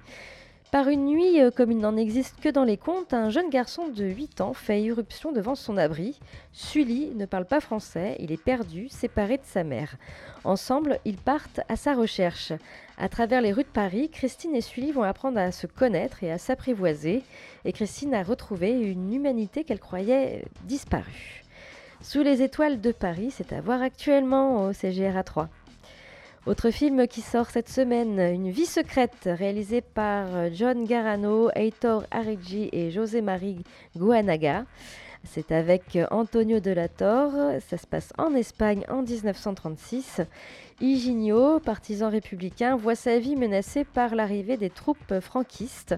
Par 0.72 0.88
une 0.88 1.06
nuit, 1.06 1.42
euh, 1.42 1.52
comme 1.52 1.72
il 1.72 1.80
n'en 1.80 1.98
existe 1.98 2.40
que 2.40 2.48
dans 2.48 2.64
les 2.64 2.78
contes, 2.78 3.14
un 3.14 3.30
jeune 3.30 3.50
garçon 3.50 3.90
de 3.90 4.06
8 4.06 4.40
ans 4.40 4.54
fait 4.54 4.82
irruption 4.82 5.34
devant 5.34 5.56
son 5.56 5.76
abri. 5.76 6.18
Sully 6.54 7.12
ne 7.14 7.26
parle 7.26 7.44
pas 7.44 7.60
français, 7.60 8.16
il 8.20 8.32
est 8.32 8.42
perdu, 8.42 8.88
séparé 8.88 9.36
de 9.36 9.44
sa 9.44 9.66
mère. 9.66 9.98
Ensemble, 10.46 11.00
ils 11.04 11.18
partent 11.18 11.60
à 11.68 11.76
sa 11.76 11.94
recherche. 11.94 12.54
À 13.02 13.10
travers 13.10 13.42
les 13.42 13.52
rues 13.52 13.64
de 13.64 13.68
Paris, 13.68 14.12
Christine 14.12 14.56
et 14.56 14.62
Sully 14.62 14.92
vont 14.92 15.02
apprendre 15.02 15.40
à 15.40 15.52
se 15.52 15.66
connaître 15.66 16.24
et 16.24 16.32
à 16.32 16.38
s'apprivoiser, 16.38 17.24
et 17.66 17.74
Christine 17.74 18.14
a 18.14 18.22
retrouvé 18.22 18.80
une 18.80 19.12
humanité 19.12 19.64
qu'elle 19.64 19.80
croyait 19.80 20.46
disparue. 20.66 21.44
Sous 22.02 22.22
les 22.22 22.44
étoiles 22.44 22.80
de 22.80 22.92
Paris, 22.92 23.34
c'est 23.36 23.54
à 23.54 23.62
voir 23.62 23.82
actuellement 23.82 24.68
au 24.68 24.74
CGRA 24.74 25.24
3. 25.24 25.50
Autre 26.46 26.70
film 26.70 27.08
qui 27.08 27.22
sort 27.22 27.50
cette 27.50 27.70
semaine, 27.70 28.20
Une 28.20 28.52
vie 28.52 28.68
secrète, 28.68 29.18
réalisé 29.26 29.82
par 29.82 30.54
John 30.54 30.86
Garano, 30.86 31.50
Heitor 31.56 32.04
Arigi 32.12 32.70
et 32.72 32.92
José-Marie 32.92 33.64
Guanaga. 33.98 34.66
C'est 35.24 35.52
avec 35.52 35.98
Antonio 36.10 36.60
de 36.60 36.72
la 36.72 36.88
Torre, 36.88 37.60
ça 37.68 37.78
se 37.78 37.86
passe 37.86 38.12
en 38.18 38.34
Espagne 38.34 38.84
en 38.90 39.04
1936. 39.04 40.22
Higinio, 40.82 41.60
partisan 41.60 42.10
républicain, 42.10 42.76
voit 42.76 42.96
sa 42.96 43.20
vie 43.20 43.36
menacée 43.36 43.84
par 43.84 44.16
l'arrivée 44.16 44.58
des 44.58 44.72
troupes 44.72 45.20
franquistes. 45.20 45.96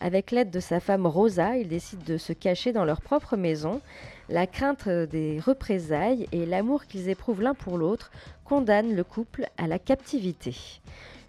Avec 0.00 0.32
l'aide 0.32 0.50
de 0.50 0.58
sa 0.58 0.80
femme 0.80 1.06
Rosa, 1.06 1.56
il 1.56 1.68
décide 1.68 2.02
de 2.02 2.16
se 2.16 2.32
cacher 2.32 2.72
dans 2.72 2.84
leur 2.84 3.00
propre 3.00 3.36
maison. 3.36 3.80
La 4.28 4.48
crainte 4.48 4.88
des 4.88 5.38
représailles 5.38 6.26
et 6.32 6.46
l'amour 6.46 6.86
qu'ils 6.86 7.08
éprouvent 7.08 7.42
l'un 7.42 7.54
pour 7.54 7.78
l'autre 7.78 8.10
condamnent 8.44 8.94
le 8.96 9.04
couple 9.04 9.46
à 9.56 9.68
la 9.68 9.78
captivité. 9.78 10.54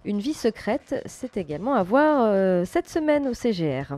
Une 0.03 0.19
vie 0.19 0.33
secrète, 0.33 1.01
c'est 1.05 1.37
également 1.37 1.75
à 1.75 1.83
voir 1.83 2.23
euh, 2.23 2.65
cette 2.65 2.89
semaine 2.89 3.27
au 3.27 3.33
CGR. 3.35 3.97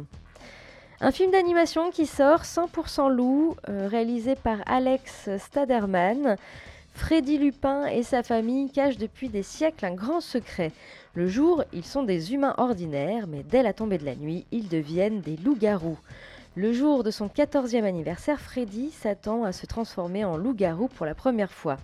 Un 0.99 1.11
film 1.11 1.31
d'animation 1.31 1.91
qui 1.91 2.07
sort 2.07 2.41
100% 2.41 3.09
loup, 3.09 3.55
euh, 3.69 3.87
réalisé 3.87 4.35
par 4.35 4.57
Alex 4.65 5.29
Staderman. 5.37 6.37
Freddy 6.97 7.37
Lupin 7.37 7.85
et 7.85 8.01
sa 8.01 8.23
famille 8.23 8.71
cachent 8.71 8.97
depuis 8.97 9.29
des 9.29 9.43
siècles 9.43 9.85
un 9.85 9.93
grand 9.93 10.19
secret. 10.19 10.71
Le 11.13 11.27
jour, 11.27 11.63
ils 11.71 11.85
sont 11.85 12.01
des 12.01 12.33
humains 12.33 12.55
ordinaires, 12.57 13.27
mais 13.27 13.43
dès 13.43 13.61
la 13.61 13.71
tombée 13.71 13.99
de 13.99 14.03
la 14.03 14.15
nuit, 14.15 14.45
ils 14.51 14.67
deviennent 14.67 15.21
des 15.21 15.37
loups-garous. 15.37 15.99
Le 16.55 16.73
jour 16.73 17.03
de 17.03 17.11
son 17.11 17.27
14e 17.27 17.83
anniversaire, 17.83 18.41
Freddy 18.41 18.89
s'attend 18.89 19.43
à 19.43 19.51
se 19.51 19.67
transformer 19.67 20.25
en 20.25 20.37
loup-garou 20.37 20.87
pour 20.87 21.05
la 21.05 21.13
première 21.13 21.53
fois. 21.53 21.77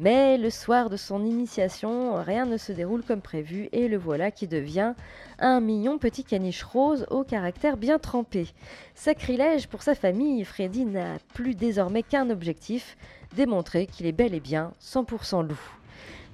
Mais 0.00 0.38
le 0.38 0.48
soir 0.48 0.90
de 0.90 0.96
son 0.96 1.26
initiation, 1.26 2.14
rien 2.22 2.46
ne 2.46 2.56
se 2.56 2.72
déroule 2.72 3.02
comme 3.02 3.20
prévu 3.20 3.68
et 3.72 3.86
le 3.86 3.98
voilà 3.98 4.30
qui 4.30 4.46
devient 4.46 4.94
un 5.40 5.60
mignon 5.60 5.98
petit 5.98 6.24
caniche 6.24 6.62
rose 6.62 7.04
au 7.10 7.22
caractère 7.22 7.76
bien 7.76 7.98
trempé. 7.98 8.46
Sacrilège 8.94 9.68
pour 9.68 9.82
sa 9.82 9.94
famille, 9.96 10.44
Freddy 10.44 10.84
n'a 10.84 11.18
plus 11.34 11.54
désormais 11.54 12.04
qu'un 12.04 12.30
objectif, 12.30 12.96
démontrer 13.36 13.86
qu'il 13.86 14.06
est 14.06 14.12
bel 14.12 14.34
et 14.34 14.40
bien 14.40 14.72
100% 14.82 15.46
loup. 15.46 15.60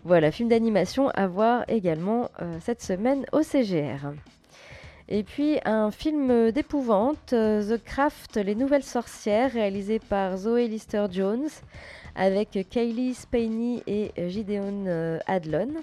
Voilà, 0.05 0.31
film 0.31 0.49
d'animation 0.49 1.09
à 1.11 1.27
voir 1.27 1.65
également 1.69 2.31
euh, 2.43 2.59
cette 2.61 2.83
semaine 2.83 3.25
au 3.33 3.43
CGR. 3.43 4.13
Et 5.09 5.23
puis 5.23 5.59
un 5.65 5.91
film 5.91 6.51
d'épouvante, 6.51 7.33
euh, 7.33 7.77
The 7.77 7.83
Craft, 7.83 8.37
Les 8.37 8.55
Nouvelles 8.55 8.85
Sorcières, 8.85 9.53
réalisé 9.53 9.99
par 9.99 10.37
Zoé 10.37 10.67
Lister-Jones, 10.69 11.49
avec 12.15 12.67
Kaylee 12.71 13.15
Spaney 13.15 13.83
et 13.87 14.13
Gideon 14.29 14.85
euh, 14.87 15.19
Adlon. 15.27 15.75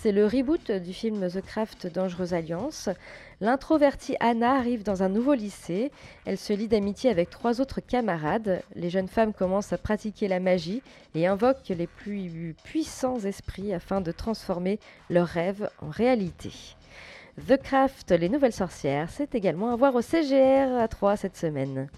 C'est 0.00 0.12
le 0.12 0.26
reboot 0.26 0.70
du 0.70 0.92
film 0.92 1.28
The 1.28 1.40
Craft 1.40 1.92
Dangereuse 1.92 2.32
Alliance. 2.32 2.88
L'introvertie 3.40 4.14
Anna 4.20 4.52
arrive 4.52 4.84
dans 4.84 5.02
un 5.02 5.08
nouveau 5.08 5.34
lycée. 5.34 5.90
Elle 6.24 6.38
se 6.38 6.52
lie 6.52 6.68
d'amitié 6.68 7.10
avec 7.10 7.30
trois 7.30 7.60
autres 7.60 7.80
camarades. 7.80 8.62
Les 8.76 8.90
jeunes 8.90 9.08
femmes 9.08 9.32
commencent 9.32 9.72
à 9.72 9.76
pratiquer 9.76 10.28
la 10.28 10.38
magie 10.38 10.82
et 11.16 11.26
invoquent 11.26 11.70
les 11.70 11.88
plus 11.88 12.54
puissants 12.62 13.18
esprits 13.18 13.74
afin 13.74 14.00
de 14.00 14.12
transformer 14.12 14.78
leurs 15.10 15.26
rêves 15.26 15.68
en 15.82 15.90
réalité. 15.90 16.52
The 17.48 17.56
Craft, 17.60 18.12
les 18.12 18.28
nouvelles 18.28 18.52
sorcières, 18.52 19.10
c'est 19.10 19.34
également 19.34 19.72
à 19.72 19.76
voir 19.76 19.96
au 19.96 20.00
CGR 20.00 20.78
à 20.78 20.86
3 20.86 21.16
cette 21.16 21.36
semaine. 21.36 21.88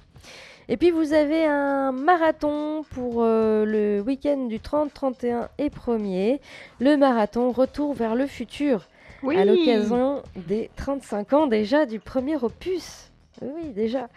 Et 0.72 0.76
puis 0.76 0.92
vous 0.92 1.12
avez 1.14 1.46
un 1.46 1.90
marathon 1.90 2.84
pour 2.90 3.24
euh, 3.24 3.64
le 3.64 4.00
week-end 4.00 4.46
du 4.46 4.60
30, 4.60 4.94
31 4.94 5.48
et 5.58 5.68
1er. 5.68 6.38
Le 6.78 6.96
marathon 6.96 7.50
Retour 7.50 7.92
vers 7.92 8.14
le 8.14 8.28
futur. 8.28 8.86
À 9.26 9.44
l'occasion 9.44 10.22
des 10.36 10.70
35 10.76 11.32
ans 11.32 11.46
déjà 11.48 11.86
du 11.86 11.98
premier 11.98 12.36
opus. 12.36 13.10
Oui, 13.42 13.70
déjà. 13.74 14.08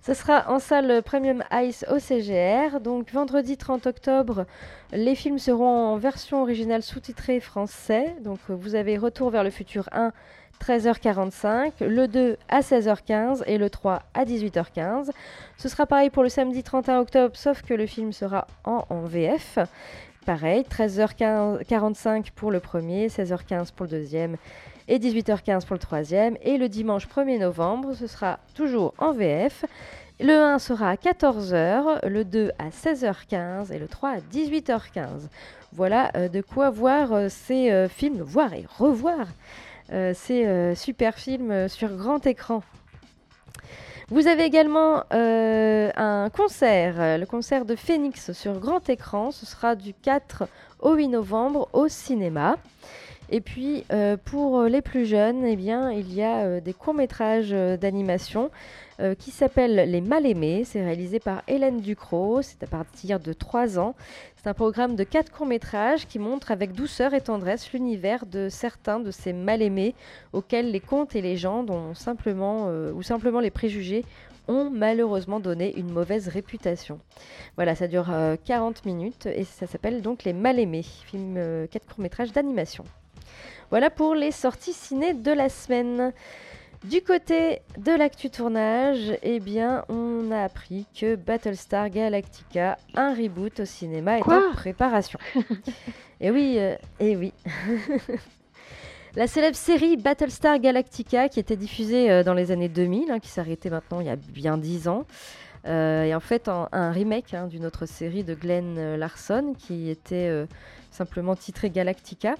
Ce 0.00 0.14
sera 0.14 0.50
en 0.50 0.58
salle 0.58 1.02
Premium 1.02 1.44
Ice 1.52 1.84
au 1.90 1.98
CGR. 1.98 2.80
Donc 2.80 3.12
vendredi 3.12 3.58
30 3.58 3.86
octobre, 3.86 4.46
les 4.92 5.14
films 5.14 5.38
seront 5.38 5.68
en 5.68 5.96
version 5.98 6.40
originale 6.40 6.82
sous-titrée 6.82 7.40
français. 7.40 8.16
Donc 8.22 8.38
vous 8.48 8.74
avez 8.74 8.96
Retour 8.96 9.28
vers 9.28 9.44
le 9.44 9.50
futur 9.50 9.90
1 9.92 10.12
13h45, 10.60 11.84
le 11.84 12.06
2 12.06 12.36
à 12.48 12.60
16h15 12.60 13.42
et 13.46 13.58
le 13.58 13.70
3 13.70 14.02
à 14.14 14.24
18h15. 14.24 15.10
Ce 15.56 15.68
sera 15.68 15.86
pareil 15.86 16.10
pour 16.10 16.22
le 16.22 16.28
samedi 16.28 16.62
31 16.62 17.00
octobre, 17.00 17.36
sauf 17.36 17.62
que 17.62 17.74
le 17.74 17.86
film 17.86 18.12
sera 18.12 18.46
en, 18.64 18.84
VF. 19.04 19.58
Pareil, 20.26 20.64
13h45 20.70 22.30
pour 22.34 22.50
le 22.50 22.60
premier, 22.60 23.08
16h15 23.08 23.72
pour 23.72 23.86
le 23.86 23.90
deuxième 23.90 24.36
et 24.86 24.98
18h15 24.98 25.66
pour 25.66 25.74
le 25.74 25.80
troisième. 25.80 26.36
Et 26.42 26.58
le 26.58 26.68
dimanche 26.68 27.08
1er 27.08 27.38
novembre, 27.38 27.94
ce 27.94 28.06
sera 28.06 28.38
toujours 28.54 28.92
en 28.98 29.12
VF. 29.12 29.64
Le 30.22 30.34
1 30.34 30.58
sera 30.58 30.90
à 30.90 30.94
14h, 30.96 32.06
le 32.06 32.24
2 32.26 32.50
à 32.58 32.68
16h15 32.68 33.72
et 33.72 33.78
le 33.78 33.88
3 33.88 34.10
à 34.10 34.18
18h15. 34.18 35.28
Voilà 35.72 36.10
euh, 36.14 36.28
de 36.28 36.42
quoi 36.42 36.68
voir 36.68 37.12
euh, 37.12 37.28
ces 37.30 37.70
euh, 37.70 37.88
films, 37.88 38.20
voir 38.20 38.52
et 38.52 38.66
revoir 38.78 39.28
ces 40.14 40.46
euh, 40.46 40.74
super 40.74 41.16
films 41.16 41.50
euh, 41.50 41.68
sur 41.68 41.96
grand 41.96 42.26
écran. 42.26 42.62
Vous 44.10 44.26
avez 44.26 44.42
également 44.42 45.04
un 45.12 46.30
concert, 46.30 47.16
le 47.16 47.24
concert 47.26 47.64
de 47.64 47.76
Phoenix 47.76 48.32
sur 48.32 48.58
grand 48.58 48.88
écran. 48.88 49.30
Ce 49.30 49.46
sera 49.46 49.76
du 49.76 49.94
4 49.94 50.48
au 50.80 50.94
8 50.94 51.06
novembre 51.06 51.68
au 51.72 51.86
cinéma. 51.86 52.56
Et 53.28 53.40
puis 53.40 53.84
pour 54.24 54.64
les 54.64 54.82
plus 54.82 55.06
jeunes, 55.06 55.44
eh 55.44 55.54
bien, 55.54 55.92
il 55.92 56.12
y 56.12 56.24
a 56.24 56.60
des 56.60 56.72
courts-métrages 56.72 57.50
d'animation 57.52 58.50
qui 59.18 59.30
s'appellent 59.30 59.90
Les 59.90 60.00
Mal-Aimés. 60.00 60.64
C'est 60.64 60.82
réalisé 60.82 61.20
par 61.20 61.42
Hélène 61.48 61.80
Ducrot. 61.80 62.42
C'est 62.42 62.62
à 62.62 62.66
partir 62.66 63.20
de 63.20 63.32
3 63.32 63.78
ans. 63.78 63.94
C'est 64.42 64.48
un 64.48 64.54
programme 64.54 64.96
de 64.96 65.04
quatre 65.04 65.30
courts-métrages 65.30 66.06
qui 66.06 66.18
montre 66.18 66.50
avec 66.50 66.72
douceur 66.72 67.12
et 67.12 67.20
tendresse 67.20 67.74
l'univers 67.74 68.24
de 68.24 68.48
certains 68.48 68.98
de 68.98 69.10
ces 69.10 69.34
mal-aimés 69.34 69.94
auxquels 70.32 70.70
les 70.70 70.80
contes 70.80 71.14
et 71.14 71.20
légendes 71.20 71.68
ont 71.68 71.92
simplement, 71.92 72.68
euh, 72.68 72.90
ou 72.92 73.02
simplement 73.02 73.40
les 73.40 73.50
préjugés 73.50 74.02
ont 74.48 74.70
malheureusement 74.70 75.40
donné 75.40 75.76
une 75.76 75.90
mauvaise 75.90 76.28
réputation. 76.28 77.00
Voilà, 77.56 77.74
ça 77.74 77.86
dure 77.86 78.10
40 78.46 78.78
euh, 78.78 78.80
minutes 78.86 79.26
et 79.26 79.44
ça 79.44 79.66
s'appelle 79.66 80.00
donc 80.00 80.24
Les 80.24 80.32
Mal-Aimés, 80.32 80.82
film 80.82 81.34
4 81.34 81.38
euh, 81.38 81.66
courts-métrages 81.86 82.32
d'animation. 82.32 82.84
Voilà 83.68 83.90
pour 83.90 84.14
les 84.14 84.32
sorties 84.32 84.72
ciné 84.72 85.12
de 85.12 85.32
la 85.32 85.50
semaine. 85.50 86.14
Du 86.84 87.02
côté 87.02 87.60
de 87.76 87.92
l'actu 87.92 88.30
tournage, 88.30 89.18
eh 89.22 89.38
bien, 89.38 89.84
on 89.88 90.30
a 90.30 90.44
appris 90.44 90.86
que 90.98 91.14
Battlestar 91.14 91.90
Galactica, 91.90 92.78
un 92.94 93.14
reboot 93.14 93.60
au 93.60 93.64
cinéma, 93.66 94.18
est 94.18 94.22
en 94.22 94.52
préparation. 94.52 95.18
et 96.20 96.30
oui, 96.30 96.56
et 96.56 96.78
eh 97.00 97.16
oui. 97.16 97.34
La 99.16 99.26
célèbre 99.26 99.56
série 99.56 99.96
Battlestar 99.96 100.60
Galactica, 100.60 101.28
qui 101.28 101.40
était 101.40 101.56
diffusée 101.56 102.10
euh, 102.10 102.22
dans 102.22 102.34
les 102.34 102.52
années 102.52 102.68
2000, 102.68 103.10
hein, 103.10 103.18
qui 103.18 103.28
s'arrêtait 103.28 103.70
maintenant 103.70 104.00
il 104.00 104.06
y 104.06 104.10
a 104.10 104.16
bien 104.16 104.56
10 104.56 104.86
ans, 104.86 105.04
euh, 105.66 106.04
et 106.04 106.14
en 106.14 106.20
fait 106.20 106.48
un 106.48 106.92
remake 106.92 107.34
hein, 107.34 107.48
d'une 107.48 107.66
autre 107.66 107.86
série 107.86 108.22
de 108.22 108.34
Glenn 108.34 108.76
euh, 108.78 108.96
Larson, 108.96 109.54
qui 109.58 109.90
était 109.90 110.46
simplement 110.90 111.36
titré 111.36 111.70
Galactica. 111.70 112.34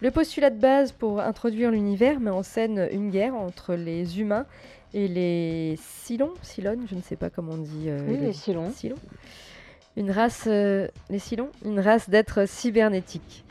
Le 0.00 0.10
postulat 0.10 0.50
de 0.50 0.58
base 0.58 0.92
pour 0.92 1.20
introduire 1.20 1.70
l'univers 1.70 2.20
met 2.20 2.30
en 2.30 2.42
scène 2.42 2.88
une 2.92 3.10
guerre 3.10 3.34
entre 3.34 3.74
les 3.74 4.20
humains 4.20 4.46
et 4.94 5.08
les 5.08 5.78
Cylons, 6.04 6.34
Cylons, 6.42 6.86
je 6.88 6.94
ne 6.94 7.02
sais 7.02 7.16
pas 7.16 7.30
comment 7.30 7.52
on 7.52 7.58
dit. 7.58 7.88
Euh, 7.88 7.98
oui, 8.06 8.18
les 8.18 8.32
Une 9.96 10.10
race, 10.10 10.44
euh, 10.46 10.88
les 11.10 11.18
Cylons, 11.18 11.50
une 11.64 11.80
race 11.80 12.10
d'êtres 12.10 12.46
cybernétiques. 12.46 13.44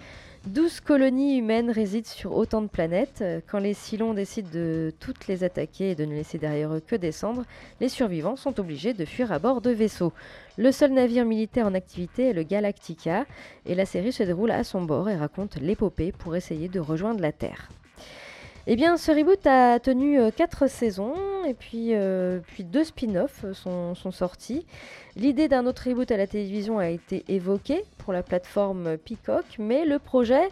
12 0.47 0.79
colonies 0.79 1.37
humaines 1.37 1.69
résident 1.69 2.09
sur 2.09 2.35
autant 2.35 2.63
de 2.63 2.67
planètes. 2.67 3.23
Quand 3.47 3.59
les 3.59 3.75
Cylons 3.75 4.15
décident 4.15 4.49
de 4.51 4.91
toutes 4.99 5.27
les 5.27 5.43
attaquer 5.43 5.91
et 5.91 5.95
de 5.95 6.03
ne 6.03 6.15
laisser 6.15 6.39
derrière 6.39 6.73
eux 6.73 6.79
que 6.79 6.95
descendre, 6.95 7.43
les 7.79 7.89
survivants 7.89 8.35
sont 8.35 8.59
obligés 8.59 8.93
de 8.93 9.05
fuir 9.05 9.31
à 9.31 9.37
bord 9.37 9.61
de 9.61 9.69
vaisseaux. 9.69 10.13
Le 10.57 10.71
seul 10.71 10.93
navire 10.93 11.25
militaire 11.25 11.67
en 11.67 11.75
activité 11.75 12.29
est 12.29 12.33
le 12.33 12.41
Galactica, 12.41 13.25
et 13.67 13.75
la 13.75 13.85
série 13.85 14.11
se 14.11 14.23
déroule 14.23 14.49
à 14.49 14.63
son 14.63 14.81
bord 14.81 15.09
et 15.09 15.15
raconte 15.15 15.57
l'épopée 15.57 16.11
pour 16.11 16.35
essayer 16.35 16.69
de 16.69 16.79
rejoindre 16.79 17.21
la 17.21 17.31
Terre. 17.31 17.69
Eh 18.67 18.75
bien, 18.75 18.97
ce 18.97 19.11
reboot 19.11 19.45
a 19.47 19.79
tenu 19.79 20.19
4 20.35 20.67
saisons 20.67 21.15
et 21.47 21.53
puis, 21.53 21.95
euh, 21.95 22.39
deux 22.59 22.83
spin-offs 22.83 23.45
sont, 23.53 23.95
sont 23.95 24.11
sortis. 24.11 24.65
L'idée 25.15 25.47
d'un 25.47 25.65
autre 25.65 25.89
reboot 25.89 26.09
à 26.11 26.17
la 26.17 26.27
télévision 26.27 26.79
a 26.79 26.89
été 26.89 27.23
évoquée 27.27 27.83
pour 27.97 28.13
la 28.13 28.23
plateforme 28.23 28.97
Peacock, 28.97 29.45
mais 29.57 29.85
le 29.85 29.99
projet 29.99 30.49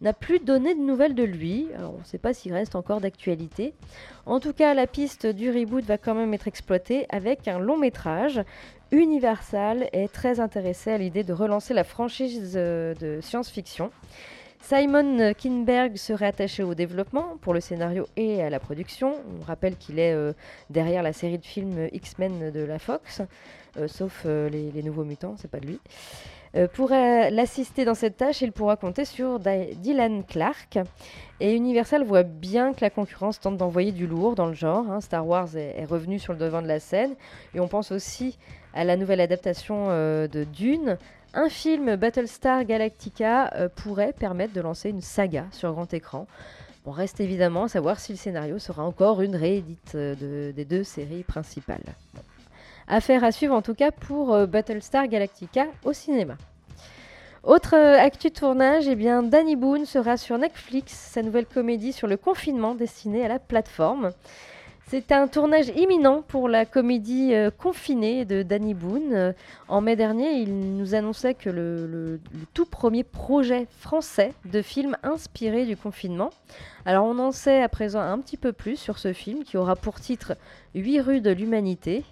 n'a 0.00 0.12
plus 0.12 0.38
donné 0.38 0.74
de 0.74 0.80
nouvelles 0.80 1.14
de 1.14 1.24
lui. 1.24 1.68
On 1.78 1.98
ne 1.98 2.04
sait 2.04 2.18
pas 2.18 2.32
s'il 2.32 2.54
reste 2.54 2.74
encore 2.74 3.00
d'actualité. 3.00 3.74
En 4.24 4.40
tout 4.40 4.52
cas, 4.52 4.72
la 4.72 4.86
piste 4.86 5.26
du 5.26 5.50
reboot 5.50 5.84
va 5.84 5.98
quand 5.98 6.14
même 6.14 6.32
être 6.32 6.48
exploitée 6.48 7.06
avec 7.10 7.46
un 7.48 7.58
long 7.58 7.76
métrage. 7.76 8.42
Universal 8.92 9.88
est 9.92 10.12
très 10.12 10.40
intéressé 10.40 10.90
à 10.90 10.98
l'idée 10.98 11.22
de 11.22 11.32
relancer 11.32 11.74
la 11.74 11.84
franchise 11.84 12.54
euh, 12.56 12.94
de 12.94 13.20
science-fiction. 13.20 13.90
Simon 14.60 15.32
Kinberg 15.34 15.96
serait 15.96 16.26
attaché 16.26 16.62
au 16.62 16.74
développement 16.74 17.36
pour 17.40 17.54
le 17.54 17.60
scénario 17.60 18.06
et 18.16 18.42
à 18.42 18.50
la 18.50 18.60
production. 18.60 19.14
On 19.40 19.44
rappelle 19.44 19.76
qu'il 19.76 19.98
est 19.98 20.12
euh, 20.12 20.32
derrière 20.68 21.02
la 21.02 21.12
série 21.12 21.38
de 21.38 21.44
films 21.44 21.88
X-Men 21.92 22.50
de 22.50 22.60
la 22.60 22.78
Fox, 22.78 23.22
euh, 23.78 23.88
sauf 23.88 24.22
euh, 24.26 24.48
les, 24.48 24.82
Nouveaux 24.82 25.04
Mutants, 25.04 25.34
c'est 25.38 25.50
pas 25.50 25.60
de 25.60 25.66
lui. 25.66 25.80
Pour 26.74 26.90
l'assister 26.90 27.84
dans 27.84 27.94
cette 27.94 28.16
tâche, 28.16 28.42
il 28.42 28.50
pourra 28.50 28.74
compter 28.74 29.04
sur 29.04 29.38
Dylan 29.38 30.24
Clark. 30.24 30.80
Et 31.38 31.54
Universal 31.54 32.02
voit 32.02 32.24
bien 32.24 32.72
que 32.72 32.80
la 32.80 32.90
concurrence 32.90 33.38
tente 33.38 33.56
d'envoyer 33.56 33.92
du 33.92 34.08
lourd 34.08 34.34
dans 34.34 34.46
le 34.46 34.54
genre. 34.54 34.84
hein. 34.90 35.00
Star 35.00 35.24
Wars 35.24 35.56
est, 35.56 35.84
revenu 35.84 36.18
sur 36.18 36.32
le 36.32 36.40
devant 36.40 36.60
de 36.60 36.66
la 36.66 36.80
scène. 36.80 37.14
Et 37.54 37.60
on 37.60 37.68
pense 37.68 37.92
aussi 37.92 38.36
à 38.74 38.82
la 38.82 38.96
nouvelle 38.96 39.20
adaptation 39.20 39.90
de 39.90 40.42
Dune. 40.42 40.98
Un 41.32 41.48
film 41.48 41.94
Battlestar 41.96 42.64
Galactica 42.64 43.52
euh, 43.54 43.68
pourrait 43.68 44.12
permettre 44.12 44.52
de 44.52 44.60
lancer 44.60 44.90
une 44.90 45.00
saga 45.00 45.46
sur 45.52 45.72
grand 45.72 45.92
écran. 45.94 46.26
On 46.86 46.90
reste 46.90 47.20
évidemment 47.20 47.64
à 47.64 47.68
savoir 47.68 48.00
si 48.00 48.12
le 48.12 48.18
scénario 48.18 48.58
sera 48.58 48.84
encore 48.84 49.20
une 49.20 49.36
réédite 49.36 49.92
euh, 49.94 50.14
de- 50.16 50.52
des 50.52 50.64
deux 50.64 50.82
séries 50.82 51.22
principales. 51.22 51.84
Affaire 52.88 53.22
à 53.22 53.30
suivre 53.30 53.54
en 53.54 53.62
tout 53.62 53.74
cas 53.74 53.92
pour 53.92 54.34
euh, 54.34 54.46
Battlestar 54.46 55.06
Galactica 55.06 55.66
au 55.84 55.92
cinéma. 55.92 56.36
Autre 57.44 57.76
euh, 57.76 57.96
actu 57.98 58.32
tournage, 58.32 58.88
eh 58.88 58.96
Danny 58.96 59.54
Boone 59.54 59.86
sera 59.86 60.16
sur 60.16 60.36
Netflix, 60.36 60.92
sa 60.92 61.22
nouvelle 61.22 61.46
comédie 61.46 61.92
sur 61.92 62.08
le 62.08 62.16
confinement 62.16 62.74
destinée 62.74 63.24
à 63.24 63.28
la 63.28 63.38
plateforme. 63.38 64.12
C'est 64.90 65.12
un 65.12 65.28
tournage 65.28 65.68
imminent 65.76 66.20
pour 66.20 66.48
la 66.48 66.66
comédie 66.66 67.32
euh, 67.32 67.52
Confinée 67.56 68.24
de 68.24 68.42
Danny 68.42 68.74
Boone. 68.74 69.12
Euh, 69.12 69.32
en 69.68 69.80
mai 69.80 69.94
dernier, 69.94 70.32
il 70.32 70.76
nous 70.76 70.96
annonçait 70.96 71.34
que 71.34 71.48
le, 71.48 72.18
tout 72.54 72.66
premier 72.66 73.04
projet 73.04 73.68
français 73.78 74.32
de 74.46 74.62
film 74.62 74.96
inspiré 75.04 75.64
du 75.64 75.76
confinement. 75.76 76.30
Alors 76.86 77.04
on 77.04 77.20
en 77.20 77.30
sait 77.30 77.62
à 77.62 77.68
présent 77.68 78.00
un 78.00 78.18
petit 78.18 78.36
peu 78.36 78.52
plus 78.52 78.74
sur 78.74 78.98
ce 78.98 79.12
film 79.12 79.44
qui 79.44 79.56
aura 79.56 79.76
pour 79.76 80.00
titre 80.00 80.32
8 80.74 81.00
rues 81.02 81.20
de 81.20 81.30
l'humanité. 81.30 82.02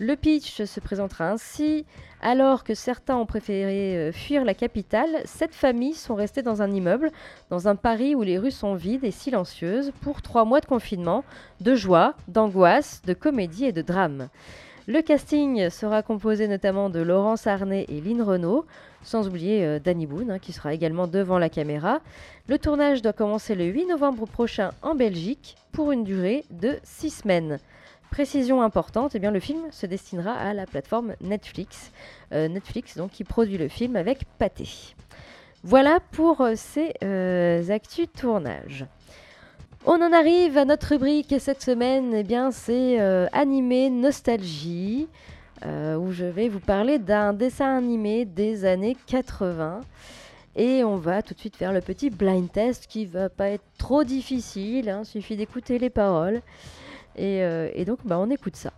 Le 0.00 0.14
pitch 0.14 0.62
se 0.62 0.78
présentera 0.78 1.28
ainsi. 1.28 1.84
Alors 2.20 2.62
que 2.62 2.74
certains 2.74 3.16
ont 3.16 3.26
préféré 3.26 3.96
euh, 3.96 4.12
fuir 4.12 4.44
la 4.44 4.54
capitale, 4.54 5.22
sept 5.24 5.52
familles 5.54 5.94
sont 5.94 6.14
restées 6.14 6.42
dans 6.42 6.62
un 6.62 6.70
immeuble, 6.70 7.10
dans 7.50 7.66
un 7.66 7.74
Paris 7.74 8.14
où 8.14 8.22
les 8.22 8.38
rues 8.38 8.52
sont 8.52 8.74
vides 8.74 9.02
et 9.02 9.10
silencieuses, 9.10 9.92
pour 10.00 10.22
trois 10.22 10.44
mois 10.44 10.60
de 10.60 10.66
confinement, 10.66 11.24
de 11.60 11.74
joie, 11.74 12.14
d'angoisse, 12.28 13.02
de 13.06 13.12
comédie 13.12 13.64
et 13.64 13.72
de 13.72 13.82
drame. 13.82 14.28
Le 14.86 15.02
casting 15.02 15.68
sera 15.68 16.02
composé 16.02 16.46
notamment 16.46 16.90
de 16.90 17.00
Laurence 17.00 17.48
Arnay 17.48 17.84
et 17.88 18.00
Lynn 18.00 18.22
Renault, 18.22 18.66
sans 19.02 19.26
oublier 19.26 19.64
euh, 19.64 19.80
Danny 19.80 20.06
Boone, 20.06 20.30
hein, 20.30 20.38
qui 20.38 20.52
sera 20.52 20.72
également 20.72 21.08
devant 21.08 21.40
la 21.40 21.48
caméra. 21.48 22.00
Le 22.48 22.58
tournage 22.58 23.02
doit 23.02 23.12
commencer 23.12 23.56
le 23.56 23.64
8 23.64 23.86
novembre 23.86 24.26
prochain 24.26 24.70
en 24.82 24.94
Belgique, 24.94 25.56
pour 25.72 25.90
une 25.90 26.04
durée 26.04 26.44
de 26.50 26.78
six 26.84 27.10
semaines. 27.10 27.58
Précision 28.10 28.62
importante, 28.62 29.14
eh 29.14 29.18
bien, 29.18 29.30
le 29.30 29.40
film 29.40 29.70
se 29.70 29.86
destinera 29.86 30.32
à 30.32 30.54
la 30.54 30.66
plateforme 30.66 31.14
Netflix. 31.20 31.92
Euh, 32.32 32.48
Netflix 32.48 32.96
donc, 32.96 33.10
qui 33.10 33.24
produit 33.24 33.58
le 33.58 33.68
film 33.68 33.96
avec 33.96 34.24
Pathé. 34.38 34.94
Voilà 35.64 35.98
pour 36.12 36.40
euh, 36.40 36.52
ces 36.54 36.94
euh, 37.02 37.68
actus 37.68 38.06
tournage. 38.16 38.86
On 39.86 40.00
en 40.00 40.12
arrive 40.12 40.56
à 40.56 40.64
notre 40.64 40.90
rubrique 40.90 41.34
cette 41.40 41.62
semaine, 41.62 42.14
eh 42.14 42.22
bien 42.22 42.52
c'est 42.52 43.00
euh, 43.00 43.26
animé 43.32 43.90
nostalgie, 43.90 45.08
où 45.64 46.12
je 46.12 46.24
vais 46.24 46.48
vous 46.48 46.60
parler 46.60 47.00
d'un 47.00 47.32
dessin 47.32 47.78
animé 47.78 48.24
des 48.24 48.64
années 48.64 48.96
80. 49.08 49.80
Et 50.54 50.84
on 50.84 50.94
va 50.96 51.20
tout 51.20 51.34
de 51.34 51.40
suite 51.40 51.56
faire 51.56 51.72
le 51.72 51.80
petit 51.80 52.10
blind 52.10 52.50
test 52.52 52.86
qui 52.86 53.06
va 53.06 53.28
pas 53.28 53.48
être 53.48 53.64
trop 53.76 54.04
difficile, 54.04 54.96
il 55.00 55.04
suffit 55.04 55.36
d'écouter 55.36 55.80
les 55.80 55.90
paroles. 55.90 56.42
Et, 57.18 57.42
euh, 57.44 57.70
et 57.74 57.84
donc, 57.84 58.00
bah, 58.06 58.18
on 58.18 58.30
écoute 58.30 58.56
ça. 58.56 58.77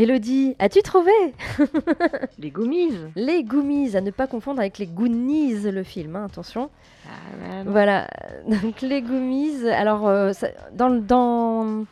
Elodie, 0.00 0.56
as-tu 0.58 0.80
trouvé 0.80 1.10
Les 2.38 2.50
Goomies. 2.50 2.92
Les 3.16 3.44
Goomies, 3.44 3.94
à 3.96 4.00
ne 4.00 4.10
pas 4.10 4.26
confondre 4.26 4.60
avec 4.60 4.78
les 4.78 4.86
Goonies, 4.86 5.70
le 5.70 5.82
film, 5.82 6.16
hein, 6.16 6.24
attention. 6.24 6.70
Ah. 7.06 7.64
Voilà, 7.66 8.08
donc 8.62 8.80
les 8.80 9.02
Goomies, 9.02 9.68
alors 9.68 10.08
euh, 10.08 10.32
ça- 10.32 10.48
dans, 10.72 10.88
dans, 10.88 11.84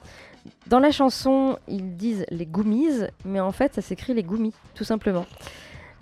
dans 0.68 0.78
la 0.78 0.90
chanson, 0.90 1.58
ils 1.68 1.96
disent 1.96 2.24
les 2.30 2.46
Goomies, 2.46 3.04
mais 3.26 3.40
en 3.40 3.52
fait 3.52 3.74
ça 3.74 3.82
s'écrit 3.82 4.14
les 4.14 4.22
Goomies, 4.22 4.54
tout 4.74 4.84
simplement. 4.84 5.26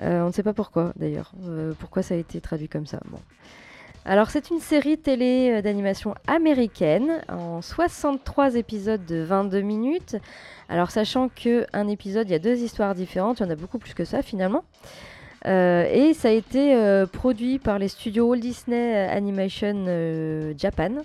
Euh, 0.00 0.22
on 0.22 0.26
ne 0.28 0.32
sait 0.32 0.44
pas 0.44 0.52
pourquoi 0.54 0.92
d'ailleurs, 0.94 1.32
euh, 1.48 1.72
pourquoi 1.80 2.02
ça 2.04 2.14
a 2.14 2.18
été 2.18 2.40
traduit 2.40 2.68
comme 2.68 2.86
ça. 2.86 3.00
Bon. 3.10 3.18
Alors 4.08 4.30
c'est 4.30 4.50
une 4.50 4.60
série 4.60 4.98
télé 4.98 5.50
euh, 5.50 5.62
d'animation 5.62 6.14
américaine 6.28 7.22
en 7.28 7.60
63 7.60 8.54
épisodes 8.54 9.04
de 9.04 9.16
22 9.16 9.62
minutes. 9.62 10.14
Alors 10.68 10.92
sachant 10.92 11.28
que 11.28 11.66
un 11.72 11.88
épisode, 11.88 12.28
il 12.28 12.30
y 12.30 12.36
a 12.36 12.38
deux 12.38 12.58
histoires 12.58 12.94
différentes, 12.94 13.40
il 13.40 13.42
y 13.42 13.46
en 13.46 13.50
a 13.50 13.56
beaucoup 13.56 13.80
plus 13.80 13.94
que 13.94 14.04
ça 14.04 14.22
finalement. 14.22 14.62
Euh, 15.46 15.88
et 15.90 16.14
ça 16.14 16.28
a 16.28 16.30
été 16.30 16.76
euh, 16.76 17.06
produit 17.06 17.58
par 17.58 17.80
les 17.80 17.88
studios 17.88 18.28
Walt 18.28 18.38
Disney 18.38 18.94
Animation 19.08 20.54
Japan. 20.56 21.02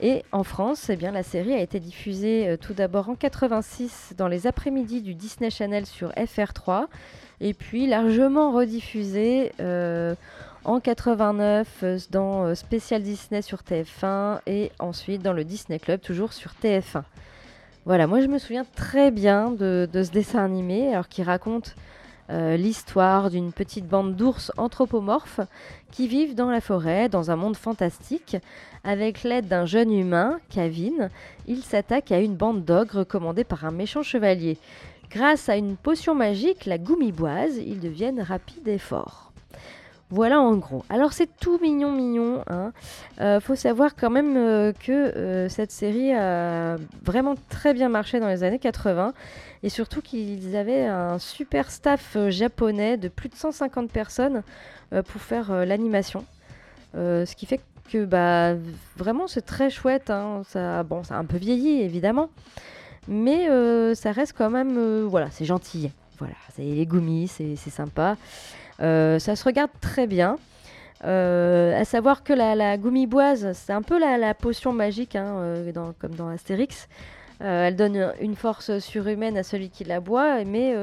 Et 0.00 0.22
en 0.30 0.44
France, 0.44 0.88
eh 0.88 0.96
bien, 0.96 1.10
la 1.10 1.24
série 1.24 1.52
a 1.52 1.60
été 1.60 1.80
diffusée 1.80 2.56
tout 2.60 2.74
d'abord 2.74 3.08
en 3.10 3.16
86 3.16 4.14
dans 4.16 4.28
les 4.28 4.46
après-midi 4.46 5.02
du 5.02 5.14
Disney 5.14 5.50
Channel 5.50 5.84
sur 5.84 6.10
FR3, 6.12 6.86
et 7.40 7.52
puis 7.52 7.86
largement 7.86 8.52
rediffusée 8.52 9.52
en 10.64 10.80
89 10.80 11.68
euh, 11.82 11.98
dans 12.10 12.44
euh, 12.44 12.54
Spécial 12.54 13.02
Disney 13.02 13.42
sur 13.42 13.60
TF1 13.60 14.40
et 14.46 14.72
ensuite 14.78 15.22
dans 15.22 15.32
le 15.32 15.44
Disney 15.44 15.78
Club 15.78 16.00
toujours 16.00 16.32
sur 16.32 16.52
TF1. 16.62 17.02
Voilà, 17.86 18.06
moi 18.06 18.20
je 18.20 18.26
me 18.26 18.38
souviens 18.38 18.66
très 18.76 19.10
bien 19.10 19.50
de, 19.50 19.88
ce 19.92 20.10
dessin 20.10 20.44
animé, 20.44 20.92
alors 20.92 21.08
qui 21.08 21.22
raconte 21.22 21.74
euh, 22.28 22.56
l'histoire 22.56 23.30
d'une 23.30 23.52
petite 23.52 23.88
bande 23.88 24.14
d'ours 24.14 24.52
anthropomorphes 24.58 25.40
qui 25.90 26.06
vivent 26.06 26.34
dans 26.34 26.50
la 26.50 26.60
forêt, 26.60 27.08
dans 27.08 27.30
un 27.30 27.36
monde 27.36 27.56
fantastique. 27.56 28.36
Avec 28.84 29.24
l'aide 29.24 29.48
d'un 29.48 29.66
jeune 29.66 29.92
humain, 29.92 30.40
Kavin, 30.50 31.08
ils 31.46 31.62
s'attaquent 31.62 32.12
à 32.12 32.20
une 32.20 32.36
bande 32.36 32.64
d'ogres 32.64 33.04
commandée 33.04 33.44
par 33.44 33.64
un 33.64 33.72
méchant 33.72 34.02
chevalier. 34.02 34.58
Grâce 35.10 35.48
à 35.48 35.56
une 35.56 35.76
potion 35.76 36.14
magique, 36.14 36.66
la 36.66 36.78
goumiboise, 36.78 37.56
ils 37.56 37.80
deviennent 37.80 38.20
rapides 38.20 38.68
et 38.68 38.78
forts. 38.78 39.29
Voilà 40.12 40.40
en 40.40 40.56
gros. 40.56 40.84
Alors 40.88 41.12
c'est 41.12 41.28
tout 41.38 41.58
mignon 41.62 41.92
mignon. 41.92 42.42
Hein. 42.48 42.72
Euh, 43.20 43.38
faut 43.38 43.54
savoir 43.54 43.94
quand 43.94 44.10
même 44.10 44.36
euh, 44.36 44.72
que 44.72 44.90
euh, 44.92 45.48
cette 45.48 45.70
série 45.70 46.12
a 46.12 46.76
vraiment 47.04 47.36
très 47.48 47.74
bien 47.74 47.88
marché 47.88 48.18
dans 48.18 48.26
les 48.26 48.42
années 48.42 48.58
80 48.58 49.14
et 49.62 49.68
surtout 49.68 50.02
qu'ils 50.02 50.56
avaient 50.56 50.86
un 50.86 51.20
super 51.20 51.70
staff 51.70 52.16
euh, 52.16 52.30
japonais 52.30 52.96
de 52.96 53.06
plus 53.08 53.28
de 53.28 53.36
150 53.36 53.90
personnes 53.90 54.42
pour 54.90 55.20
faire 55.20 55.64
l'animation. 55.64 56.24
Ce 56.94 57.36
qui 57.36 57.46
fait 57.46 57.60
que 57.92 58.04
bah, 58.04 58.54
vraiment 58.96 59.28
c'est 59.28 59.42
très 59.42 59.70
chouette. 59.70 60.10
hein. 60.10 60.42
Ça, 60.48 60.82
bon, 60.82 61.04
ça 61.04 61.14
a 61.14 61.18
un 61.18 61.24
peu 61.24 61.36
vieilli 61.36 61.82
évidemment, 61.82 62.28
mais 63.06 63.46
ça 63.94 64.10
reste 64.10 64.34
quand 64.36 64.50
même, 64.50 65.04
voilà, 65.04 65.30
c'est 65.30 65.44
gentil. 65.44 65.92
Voilà, 66.18 66.34
c'est 66.56 66.62
les 66.62 66.86
goumis, 66.86 67.28
c'est 67.28 67.56
sympa. 67.56 68.16
Euh, 68.80 69.18
ça 69.18 69.36
se 69.36 69.44
regarde 69.44 69.70
très 69.80 70.06
bien. 70.06 70.36
Euh, 71.04 71.80
à 71.80 71.84
savoir 71.84 72.22
que 72.22 72.32
la, 72.32 72.54
la 72.54 72.76
goumiboise, 72.76 73.52
c'est 73.54 73.72
un 73.72 73.82
peu 73.82 73.98
la, 73.98 74.18
la 74.18 74.34
potion 74.34 74.72
magique, 74.72 75.16
hein, 75.16 75.36
euh, 75.38 75.72
dans- 75.72 75.92
comme 75.98 76.14
dans 76.14 76.28
Astérix. 76.28 76.88
Euh, 77.42 77.68
elle 77.68 77.76
donne 77.76 78.12
une 78.20 78.36
force 78.36 78.78
surhumaine 78.80 79.38
à 79.38 79.42
celui 79.42 79.70
qui 79.70 79.84
la 79.84 80.00
boit, 80.00 80.44
mais 80.44 80.74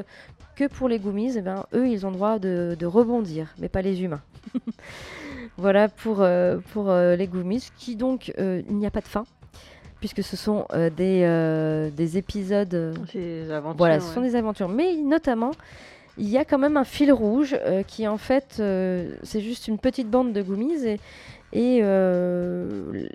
que 0.55 0.65
pour 0.67 0.89
les 0.89 0.97
goumis, 0.97 1.33
eh 1.37 1.41
ben, 1.41 1.65
eux, 1.75 1.87
ils 1.87 2.03
ont 2.05 2.09
le 2.09 2.15
droit 2.15 2.39
de, 2.39 2.75
de 2.79 2.85
rebondir, 2.87 3.53
mais 3.59 3.69
pas 3.69 3.83
les 3.83 4.01
humains. 4.01 4.21
voilà 5.57 5.87
pour, 5.87 6.25
pour 6.73 6.91
les 6.91 7.27
goumis, 7.27 7.69
qui 7.77 7.95
donc, 7.95 8.33
il 8.39 8.75
n'y 8.75 8.87
a 8.87 8.91
pas 8.91 9.01
de 9.01 9.07
fin, 9.07 9.23
puisque 9.99 10.23
ce 10.23 10.35
sont 10.35 10.65
des, 10.95 11.89
des 11.95 12.17
épisodes... 12.17 12.97
Ces 13.11 13.51
aventures. 13.51 13.77
voilà, 13.77 13.95
ouais. 13.95 14.01
ce 14.01 14.11
sont 14.11 14.21
des 14.21 14.35
aventures. 14.35 14.67
Mais 14.69 14.95
notamment, 14.95 15.51
il 16.17 16.29
y 16.29 16.37
a 16.37 16.45
quand 16.45 16.57
même 16.57 16.77
un 16.77 16.83
fil 16.83 17.11
rouge 17.11 17.55
euh, 17.59 17.83
qui, 17.83 18.07
en 18.07 18.17
fait, 18.17 18.57
euh, 18.59 19.15
c'est 19.23 19.41
juste 19.41 19.67
une 19.67 19.77
petite 19.77 20.09
bande 20.09 20.33
de 20.33 20.41
goumises. 20.41 20.87
Et, 21.53 21.79
euh, 21.81 23.07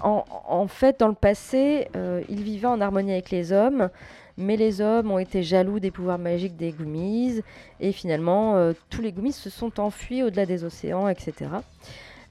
en, 0.00 0.66
fait, 0.68 1.00
dans 1.00 1.08
le 1.08 1.14
passé, 1.14 1.88
ils 2.28 2.42
vivaient 2.42 2.66
en 2.66 2.80
harmonie 2.80 3.12
avec 3.12 3.30
les 3.30 3.52
hommes. 3.52 3.88
Mais 4.36 4.56
les 4.56 4.80
hommes 4.80 5.10
ont 5.10 5.18
été 5.18 5.42
jaloux 5.42 5.80
des 5.80 5.90
pouvoirs 5.90 6.18
magiques 6.18 6.56
des 6.56 6.70
goumises. 6.70 7.42
Et 7.80 7.90
finalement, 7.90 8.72
tous 8.90 9.02
les 9.02 9.10
goumises 9.10 9.36
se 9.36 9.50
sont 9.50 9.80
enfuis 9.80 10.22
au-delà 10.22 10.46
des 10.46 10.62
océans, 10.62 11.08
etc. 11.08 11.50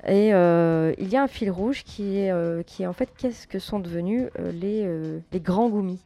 Et 0.07 0.27
il 0.27 1.09
y 1.09 1.17
a 1.17 1.23
un 1.23 1.27
fil 1.27 1.51
rouge 1.51 1.83
qui 1.83 2.19
est, 2.19 2.31
qui 2.65 2.87
en 2.87 2.93
fait 2.93 3.09
qu'est-ce 3.17 3.47
que 3.47 3.59
sont 3.59 3.79
devenus 3.79 4.29
les, 4.53 4.87
les 5.33 5.39
grands 5.41 5.67
goumis. 5.67 5.99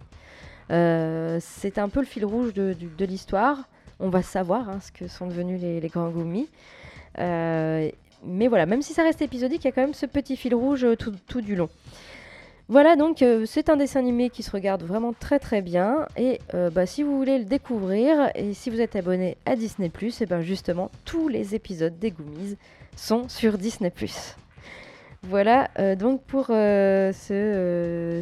C'est 0.69 1.77
un 1.77 1.89
peu 1.89 1.99
le 1.99 2.07
fil 2.07 2.25
rouge 2.25 2.53
de, 2.53 2.75
de 2.97 3.05
l'histoire. 3.05 3.67
On 4.01 4.09
va 4.09 4.23
savoir 4.23 4.67
hein, 4.67 4.79
ce 4.81 4.91
que 4.91 5.07
sont 5.07 5.27
devenus 5.27 5.61
les, 5.61 5.87
grands 5.87 6.09
goumis. 6.09 6.49
Euh, 7.19 7.87
mais 8.25 8.47
voilà, 8.47 8.65
même 8.65 8.81
si 8.81 8.93
ça 8.93 9.03
reste 9.03 9.21
épisodique, 9.21 9.63
il 9.63 9.67
y 9.67 9.69
a 9.69 9.71
quand 9.71 9.81
même 9.81 9.93
ce 9.93 10.07
petit 10.07 10.35
fil 10.35 10.55
rouge 10.55 10.83
euh, 10.83 10.95
tout, 10.95 11.41
du 11.41 11.55
long. 11.55 11.69
Voilà, 12.67 12.95
donc 12.95 13.21
euh, 13.21 13.45
c'est 13.45 13.69
un 13.69 13.77
dessin 13.77 13.99
animé 13.99 14.31
qui 14.31 14.41
se 14.41 14.49
regarde 14.49 14.81
vraiment 14.81 15.13
très 15.13 15.37
très 15.37 15.61
bien. 15.61 16.07
Et 16.17 16.39
bah, 16.73 16.87
si 16.87 17.03
vous 17.03 17.15
voulez 17.15 17.37
le 17.37 17.45
découvrir, 17.45 18.31
et 18.33 18.55
si 18.55 18.71
vous 18.71 18.81
êtes 18.81 18.95
abonné 18.95 19.37
à 19.45 19.55
Disney, 19.55 19.91
et 20.21 20.25
ben 20.25 20.41
justement, 20.41 20.89
tous 21.05 21.27
les 21.27 21.53
épisodes 21.53 21.97
des 21.99 22.09
Goomies 22.09 22.57
sont 22.95 23.29
sur 23.29 23.59
Disney. 23.59 23.93
Voilà 25.23 25.69
donc 25.95 26.23
pour 26.23 26.47
ce, 26.47 28.21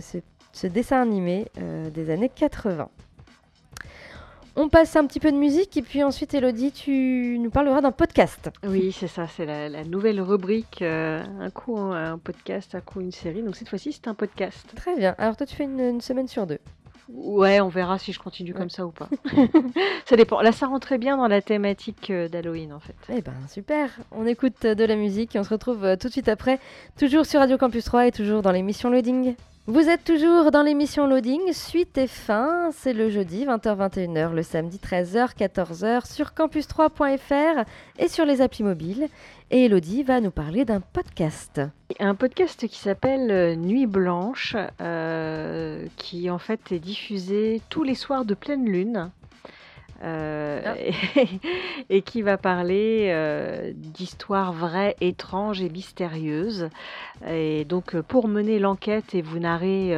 dessin 0.63 1.02
animé 1.02 1.46
des 1.94 2.10
années 2.10 2.32
80. 2.34 2.89
On 4.55 4.67
passe 4.67 4.95
un 4.95 5.05
petit 5.05 5.19
peu 5.19 5.31
de 5.31 5.38
musique 5.38 5.77
et 5.77 5.81
puis 5.81 6.03
ensuite, 6.03 6.33
Elodie, 6.33 6.71
tu 6.71 7.38
nous 7.39 7.49
parleras 7.49 7.81
d'un 7.81 7.91
podcast. 7.91 8.49
Oui, 8.67 8.91
c'est 8.91 9.07
ça, 9.07 9.25
c'est 9.27 9.45
la, 9.45 9.69
la 9.69 9.83
nouvelle 9.85 10.19
rubrique. 10.19 10.81
euh, 10.81 11.23
un 11.39 11.49
coup 11.49 11.77
un, 11.77 12.13
un 12.13 12.17
podcast, 12.17 12.75
un 12.75 12.81
coup 12.81 12.99
une 12.99 13.12
série. 13.12 13.41
Donc 13.41 13.55
cette 13.55 13.69
fois-ci, 13.69 13.93
c'est 13.93 14.07
un 14.07 14.13
podcast. 14.15 14.65
Très 14.75 14.95
bien. 14.97 15.15
Alors 15.17 15.38
toi, 15.38 15.45
tu 15.45 15.55
fais 15.55 15.63
une, 15.63 15.79
une 15.79 16.01
semaine 16.01 16.27
sur 16.27 16.45
deux. 16.45 16.59
Ouais, 17.12 17.59
on 17.62 17.69
verra 17.69 17.97
si 17.97 18.12
je 18.12 18.19
continue 18.19 18.53
comme 18.53 18.69
ça 18.69 18.85
ou 18.85 18.91
pas. 18.91 19.07
ça 20.05 20.15
dépend. 20.15 20.41
Là, 20.41 20.51
ça 20.51 20.67
rentrait 20.67 20.97
bien 20.99 21.17
dans 21.17 21.27
la 21.27 21.41
thématique 21.41 22.12
euh, 22.12 22.27
d'Halloween, 22.27 22.73
en 22.73 22.79
fait. 22.79 22.95
Eh 23.12 23.21
ben 23.21 23.33
super, 23.47 23.89
on 24.12 24.27
écoute 24.27 24.63
de 24.65 24.83
la 24.83 24.95
musique 24.95 25.35
et 25.35 25.39
on 25.39 25.43
se 25.43 25.49
retrouve 25.49 25.85
euh, 25.85 25.95
tout 25.95 26.07
de 26.07 26.12
suite 26.13 26.29
après, 26.29 26.59
toujours 26.99 27.25
sur 27.25 27.39
Radio 27.39 27.57
Campus 27.57 27.85
3 27.85 28.07
et 28.07 28.12
toujours 28.12 28.41
dans 28.43 28.51
l'émission 28.51 28.89
Loading. 28.91 29.35
Vous 29.69 29.88
êtes 29.88 30.03
toujours 30.03 30.49
dans 30.49 30.63
l'émission 30.63 31.05
Loading, 31.05 31.53
suite 31.53 31.95
et 31.99 32.08
fin, 32.08 32.71
c'est 32.71 32.91
le 32.91 33.12
jeudi 33.12 33.45
20h-21h, 33.45 34.34
le 34.34 34.41
samedi 34.41 34.79
13h-14h 34.84 36.12
sur 36.12 36.29
campus3.fr 36.29 37.65
et 37.99 38.08
sur 38.08 38.25
les 38.25 38.41
applis 38.41 38.63
mobiles. 38.63 39.10
Et 39.51 39.65
Elodie 39.65 40.01
va 40.01 40.21
nous 40.21 40.32
parler 40.32 40.65
d'un 40.65 40.79
podcast. 40.82 41.62
Un 41.99 42.15
podcast 42.15 42.67
qui 42.67 42.79
s'appelle 42.79 43.29
euh, 43.29 43.55
Nuit 43.55 43.86
Blanche, 43.86 44.55
euh, 44.82 45.86
qui 45.97 46.32
en 46.32 46.39
fait 46.39 46.71
est 46.71 46.79
diffusé 46.79 47.62
tous 47.69 47.84
les 47.84 47.93
soirs 47.93 48.25
de 48.25 48.34
pleine 48.34 48.65
lune. 48.65 49.12
Euh, 50.01 50.75
et, 51.89 52.01
qui 52.01 52.21
va 52.21 52.38
parler 52.38 53.09
euh, 53.09 53.73
d'histoires 53.75 54.53
vraies, 54.53 54.95
étranges 55.01 55.62
et 55.62 55.69
mystérieuses. 55.69 56.69
Et 57.27 57.65
donc, 57.65 57.95
euh, 57.95 58.01
pour 58.01 58.27
mener 58.27 58.59
l'enquête 58.59 59.13
et 59.13 59.21
vous 59.21 59.39
narrer 59.39 59.95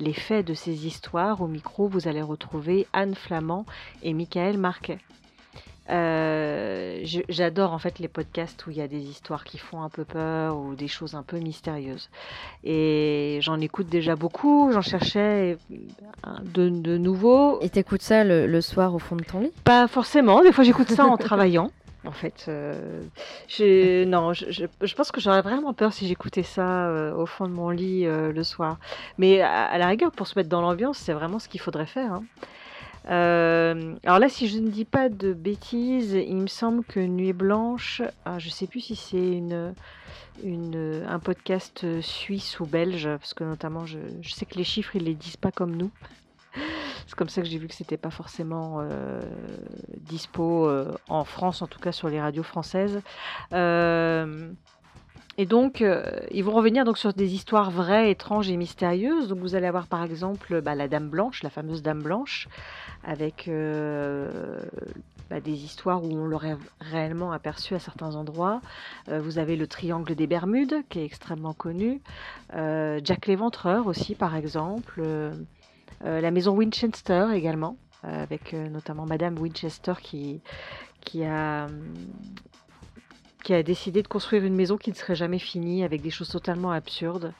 les 0.00 0.12
faits 0.12 0.46
de 0.46 0.54
ces 0.54 0.86
histoires, 0.86 1.40
au 1.40 1.46
micro, 1.46 1.88
vous 1.88 2.08
allez 2.08 2.22
retrouver 2.22 2.86
Anne 2.92 3.14
Flamand 3.14 3.64
et 4.02 4.12
Michael 4.12 4.58
Marquet. 4.58 4.98
Euh, 5.90 7.00
je- 7.04 7.20
J'adore 7.28 7.72
en 7.72 7.78
fait 7.78 7.98
les 7.98 8.08
podcasts 8.08 8.66
où 8.66 8.70
il 8.70 8.76
y 8.76 8.80
a 8.80 8.88
des 8.88 9.00
histoires 9.00 9.44
qui 9.44 9.58
font 9.58 9.82
un 9.82 9.88
peu 9.90 10.04
peur 10.04 10.56
ou 10.56 10.74
des 10.74 10.88
choses 10.88 11.14
un 11.14 11.22
peu 11.22 11.38
mystérieuses. 11.38 12.08
Et 12.64 13.38
j'en 13.42 13.60
écoute 13.60 13.88
déjà 13.88 14.16
beaucoup, 14.16 14.70
j'en 14.72 14.80
cherchais 14.80 15.58
euh, 15.70 16.28
de, 16.42 16.68
de 16.70 16.96
nouveaux. 16.96 17.60
Et 17.60 17.68
t'écoutes 17.68 18.02
ça 18.02 18.24
le, 18.24 18.46
le 18.46 18.60
soir 18.60 18.94
au 18.94 18.98
fond 18.98 19.16
de 19.16 19.24
ton 19.24 19.40
lit? 19.40 19.52
Pas 19.64 19.86
forcément, 19.88 20.42
des 20.42 20.52
fois 20.52 20.64
j'écoute 20.64 20.90
ça 20.90 21.04
en 21.06 21.16
travaillant. 21.16 21.70
En 22.06 22.12
fait, 22.12 22.44
euh, 22.48 23.02
j'ai- 23.48 24.04
non, 24.04 24.34
je, 24.34 24.44
je- 24.50 24.66
je 24.82 24.94
pense 24.94 25.10
que 25.10 25.22
j'aurais 25.22 25.40
vraiment 25.40 25.72
peur 25.72 25.94
si 25.94 26.06
j'écoutais 26.06 26.42
ça 26.42 26.86
euh, 26.88 27.14
au 27.14 27.24
fond 27.24 27.46
de 27.46 27.52
mon 27.52 27.70
lit 27.70 28.04
le 28.04 28.42
soir. 28.44 28.76
Mais 29.16 29.40
à, 29.40 29.62
à 29.64 29.78
la 29.78 29.86
rigueur, 29.86 30.12
pour 30.12 30.26
se 30.26 30.38
mettre 30.38 30.50
dans 30.50 30.60
l'ambiance, 30.60 30.98
c'est 30.98 31.14
vraiment 31.14 31.38
ce 31.38 31.48
qu'il 31.48 31.60
faudrait 31.60 31.86
faire. 31.86 32.12
hein. 32.12 32.24
Euh, 33.10 33.96
alors 34.04 34.18
là, 34.18 34.28
si 34.28 34.48
je 34.48 34.58
ne 34.58 34.68
dis 34.68 34.84
pas 34.84 35.08
de 35.08 35.32
bêtises, 35.32 36.12
il 36.14 36.36
me 36.36 36.46
semble 36.46 36.84
que 36.84 37.00
Nuit 37.00 37.32
Blanche, 37.32 38.02
ah, 38.24 38.38
je 38.38 38.48
sais 38.48 38.66
plus 38.66 38.80
si 38.80 38.96
c'est 38.96 39.42
une, 40.42 41.04
un 41.06 41.18
podcast 41.18 42.00
suisse 42.00 42.60
ou 42.60 42.66
belge, 42.66 43.08
parce 43.18 43.34
que 43.34 43.44
notamment, 43.44 43.84
je, 43.84 43.98
sais 44.28 44.46
que 44.46 44.56
les 44.56 44.64
chiffres, 44.64 44.96
ils 44.96 45.04
les 45.04 45.14
disent 45.14 45.36
pas 45.36 45.52
comme 45.52 45.76
nous. 45.76 45.90
C'est 47.06 47.16
comme 47.16 47.28
ça 47.28 47.42
que 47.42 47.48
j'ai 47.48 47.58
vu 47.58 47.68
que 47.68 47.74
c'était 47.74 47.98
pas 47.98 48.10
forcément 48.10 48.78
euh, 48.80 49.20
dispo 50.00 50.66
euh, 50.66 50.96
en 51.08 51.24
France, 51.24 51.60
en 51.60 51.66
tout 51.66 51.80
cas 51.80 51.92
sur 51.92 52.08
les 52.08 52.20
radios 52.20 52.42
françaises. 52.42 53.02
Et 55.36 55.46
donc, 55.46 55.82
euh, 55.82 56.04
ils 56.30 56.44
vont 56.44 56.52
revenir 56.52 56.84
donc 56.84 56.96
sur 56.96 57.12
des 57.12 57.34
histoires 57.34 57.70
vraies, 57.70 58.10
étranges 58.10 58.48
et 58.50 58.56
mystérieuses. 58.56 59.28
Donc, 59.28 59.38
vous 59.40 59.56
allez 59.56 59.66
avoir 59.66 59.88
par 59.88 60.04
exemple 60.04 60.60
bah, 60.60 60.74
la 60.76 60.86
Dame 60.86 61.08
Blanche, 61.08 61.42
la 61.42 61.50
fameuse 61.50 61.82
Dame 61.82 62.02
Blanche, 62.02 62.48
avec 63.02 63.48
euh, 63.48 64.60
bah, 65.30 65.40
des 65.40 65.64
histoires 65.64 66.04
où 66.04 66.12
on 66.12 66.26
l'aurait 66.26 66.56
réellement 66.80 67.32
aperçu 67.32 67.74
à 67.74 67.80
certains 67.80 68.14
endroits. 68.14 68.60
Euh, 69.08 69.20
vous 69.20 69.38
avez 69.38 69.56
le 69.56 69.66
Triangle 69.66 70.14
des 70.14 70.28
Bermudes, 70.28 70.82
qui 70.88 71.00
est 71.00 71.04
extrêmement 71.04 71.52
connu. 71.52 72.00
Jack 72.52 73.26
l'Éventreur 73.26 73.88
aussi, 73.88 74.14
par 74.14 74.36
exemple. 74.36 75.02
La 76.04 76.30
maison 76.30 76.54
Winchester 76.54 77.28
également, 77.32 77.76
avec 78.02 78.52
notamment 78.52 79.06
Madame 79.06 79.38
Winchester 79.38 79.94
qui, 80.00 80.40
qui 81.00 81.24
a 81.24 81.66
qui 83.44 83.54
a 83.54 83.62
décidé 83.62 84.02
de 84.02 84.08
construire 84.08 84.42
une 84.44 84.56
maison 84.56 84.76
qui 84.76 84.90
ne 84.90 84.96
serait 84.96 85.14
jamais 85.14 85.38
finie 85.38 85.84
avec 85.84 86.02
des 86.02 86.10
choses 86.10 86.30
totalement 86.30 86.72
absurdes. 86.72 87.32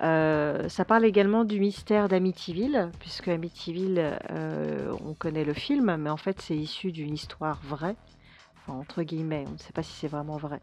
Euh, 0.00 0.68
ça 0.68 0.84
parle 0.84 1.04
également 1.04 1.44
du 1.44 1.58
mystère 1.58 2.08
d'Amityville, 2.08 2.90
puisque 3.00 3.28
Amityville, 3.28 4.18
euh, 4.30 4.94
on 5.04 5.14
connaît 5.14 5.44
le 5.44 5.54
film, 5.54 5.96
mais 5.96 6.10
en 6.10 6.16
fait 6.16 6.40
c'est 6.40 6.54
issu 6.54 6.92
d'une 6.92 7.14
histoire 7.14 7.60
vraie, 7.64 7.96
enfin, 8.60 8.78
entre 8.78 9.02
guillemets, 9.02 9.44
on 9.48 9.52
ne 9.52 9.58
sait 9.58 9.72
pas 9.72 9.82
si 9.82 9.92
c'est 9.92 10.06
vraiment 10.06 10.36
vrai. 10.36 10.60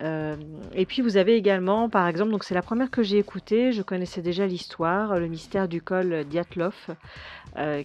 Euh, 0.00 0.36
et 0.74 0.86
puis 0.86 1.02
vous 1.02 1.16
avez 1.16 1.34
également, 1.36 1.88
par 1.88 2.06
exemple, 2.06 2.30
donc 2.30 2.44
c'est 2.44 2.54
la 2.54 2.62
première 2.62 2.90
que 2.90 3.02
j'ai 3.02 3.18
écoutée, 3.18 3.72
je 3.72 3.82
connaissais 3.82 4.22
déjà 4.22 4.46
l'histoire, 4.46 5.18
le 5.18 5.28
mystère 5.28 5.66
du 5.66 5.80
col 5.80 6.24
Diatlov, 6.24 6.74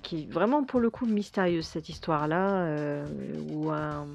qui 0.03 0.21
est 0.21 0.31
vraiment 0.31 0.63
pour 0.63 0.79
le 0.81 0.89
coup 0.89 1.05
mystérieuse 1.05 1.65
cette 1.65 1.87
histoire-là, 1.87 2.67
où 3.51 3.69
un, 3.69 4.07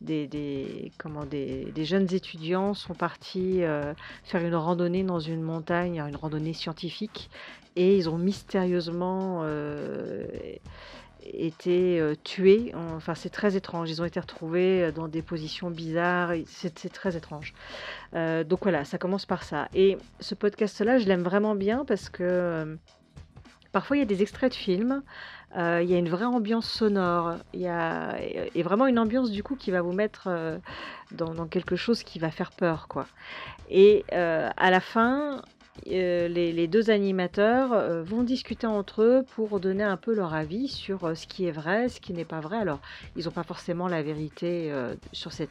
des, 0.00 0.92
comment, 0.98 1.24
des, 1.24 1.72
jeunes 1.84 2.12
étudiants 2.12 2.74
sont 2.74 2.94
partis 2.94 3.62
euh, 3.62 3.94
faire 4.24 4.44
une 4.44 4.54
randonnée 4.54 5.02
dans 5.02 5.20
une 5.20 5.42
montagne, 5.42 6.00
une 6.00 6.16
randonnée 6.16 6.52
scientifique, 6.52 7.30
et 7.76 7.96
ils 7.96 8.08
ont 8.08 8.18
mystérieusement 8.18 9.40
euh, 9.44 10.26
été 11.24 12.00
euh, 12.00 12.14
tués. 12.24 12.72
Enfin, 12.74 13.14
c'est 13.14 13.30
très 13.30 13.56
étrange. 13.56 13.90
Ils 13.90 14.00
ont 14.00 14.04
été 14.04 14.20
retrouvés 14.20 14.92
dans 14.92 15.08
des 15.08 15.22
positions 15.22 15.70
bizarres. 15.70 16.32
C'est 16.46 16.92
très 16.92 17.16
étrange. 17.16 17.52
Donc 18.14 18.60
voilà, 18.62 18.84
ça 18.84 18.98
commence 18.98 19.26
par 19.26 19.42
ça. 19.42 19.68
Et 19.74 19.98
ce 20.20 20.34
podcast-là, 20.34 20.98
je 20.98 21.06
l'aime 21.06 21.22
vraiment 21.22 21.54
bien 21.54 21.84
parce 21.84 22.08
que 22.08 22.78
parfois 23.72 23.96
il 23.96 24.00
y 24.00 24.02
a 24.02 24.06
des 24.06 24.22
extraits 24.22 24.52
de 24.52 24.56
films. 24.56 25.02
Euh, 25.56 25.80
Il 25.82 25.90
y 25.90 25.94
a 25.94 25.98
une 25.98 26.08
vraie 26.08 26.24
ambiance 26.24 26.68
sonore, 26.68 27.36
il 27.54 27.60
y 27.60 27.68
a 27.68 28.16
et 28.54 28.62
vraiment 28.62 28.86
une 28.86 28.98
ambiance 28.98 29.30
du 29.30 29.42
coup 29.42 29.56
qui 29.56 29.70
va 29.70 29.82
vous 29.82 29.92
mettre 29.92 30.24
euh, 30.26 30.58
dans, 31.12 31.34
dans 31.34 31.46
quelque 31.46 31.76
chose 31.76 32.02
qui 32.02 32.18
va 32.18 32.30
faire 32.30 32.52
peur, 32.52 32.88
quoi. 32.88 33.06
Et 33.70 34.04
euh, 34.12 34.50
à 34.56 34.70
la 34.70 34.80
fin, 34.80 35.42
euh, 35.88 36.28
les, 36.28 36.66
deux 36.66 36.90
animateurs 36.90 37.72
euh, 37.72 38.02
vont 38.02 38.22
discuter 38.22 38.66
entre 38.66 39.02
eux 39.02 39.24
pour 39.34 39.60
donner 39.60 39.84
un 39.84 39.96
peu 39.96 40.14
leur 40.14 40.34
avis 40.34 40.68
sur 40.68 41.04
euh, 41.04 41.14
ce 41.14 41.26
qui 41.26 41.46
est 41.46 41.52
vrai, 41.52 41.88
ce 41.88 42.00
qui 42.00 42.12
n'est 42.12 42.24
pas 42.24 42.40
vrai. 42.40 42.58
Alors, 42.58 42.80
ils 43.14 43.26
n'ont 43.26 43.30
pas 43.30 43.44
forcément 43.44 43.88
la 43.88 44.02
vérité 44.02 44.72
sur 45.12 45.32
cette, 45.32 45.50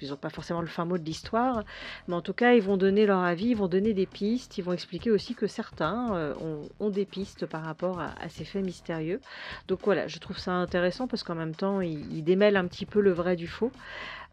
ils 0.00 0.10
n'ont 0.10 0.16
pas 0.16 0.30
forcément 0.30 0.60
le 0.60 0.66
fin 0.66 0.84
mot 0.84 0.98
de 0.98 1.04
l'histoire, 1.04 1.64
mais 2.08 2.14
en 2.14 2.22
tout 2.22 2.32
cas, 2.32 2.54
ils 2.54 2.62
vont 2.62 2.76
donner 2.76 3.06
leur 3.06 3.20
avis, 3.20 3.48
ils 3.48 3.56
vont 3.56 3.68
donner 3.68 3.94
des 3.94 4.06
pistes, 4.06 4.58
ils 4.58 4.64
vont 4.64 4.72
expliquer 4.72 5.10
aussi 5.10 5.34
que 5.34 5.46
certains 5.46 6.34
ont, 6.80 6.90
des 6.90 7.04
pistes 7.04 7.46
par 7.46 7.62
rapport 7.62 8.00
à, 8.00 8.28
ces 8.28 8.44
faits 8.44 8.64
mystérieux. 8.64 9.20
Donc 9.68 9.80
voilà, 9.84 10.06
je 10.06 10.18
trouve 10.18 10.38
ça 10.38 10.52
intéressant 10.52 11.06
parce 11.06 11.22
qu'en 11.22 11.34
même 11.34 11.54
temps, 11.54 11.80
ils 11.80 12.22
démêlent 12.22 12.56
un 12.56 12.66
petit 12.66 12.86
peu 12.86 13.00
le 13.00 13.12
vrai 13.12 13.36
du 13.36 13.46
faux. 13.46 13.72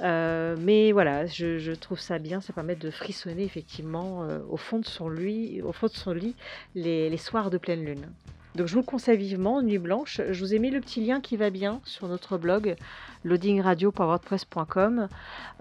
Euh, 0.02 0.56
mais 0.60 0.92
voilà, 0.92 1.26
je, 1.26 1.74
trouve 1.74 2.00
ça 2.00 2.20
bien, 2.20 2.42
ça 2.42 2.54
permet 2.54 2.76
de 2.76 2.90
frissonner 2.90 3.44
effectivement 3.44 4.24
euh, 4.24 4.40
au 4.50 4.58
fond 4.58 4.80
de 4.80 4.86
son 4.86 5.10
lit, 5.10 5.62
au 5.62 5.72
fond 5.72 5.88
de 5.88 5.94
son 5.94 6.14
lit 6.14 6.36
les, 6.76 7.16
soirs 7.18 7.50
de 7.50 7.58
pleine 7.58 7.84
lune. 7.84 8.08
Donc 8.56 8.68
je 8.68 8.74
vous 8.74 8.82
le 8.82 8.86
conseille 8.86 9.18
vivement, 9.18 9.62
Nuit 9.62 9.78
Blanche. 9.78 10.20
Je 10.30 10.40
vous 10.40 10.54
ai 10.54 10.60
mis 10.60 10.72
le 10.72 10.82
petit 10.82 11.06
lien 11.06 11.22
qui 11.22 11.38
va 11.38 11.50
bien 11.50 11.80
sur 11.86 12.10
notre 12.10 12.38
blog 12.38 12.76
loadingradio.wordpress.com. 13.24 15.08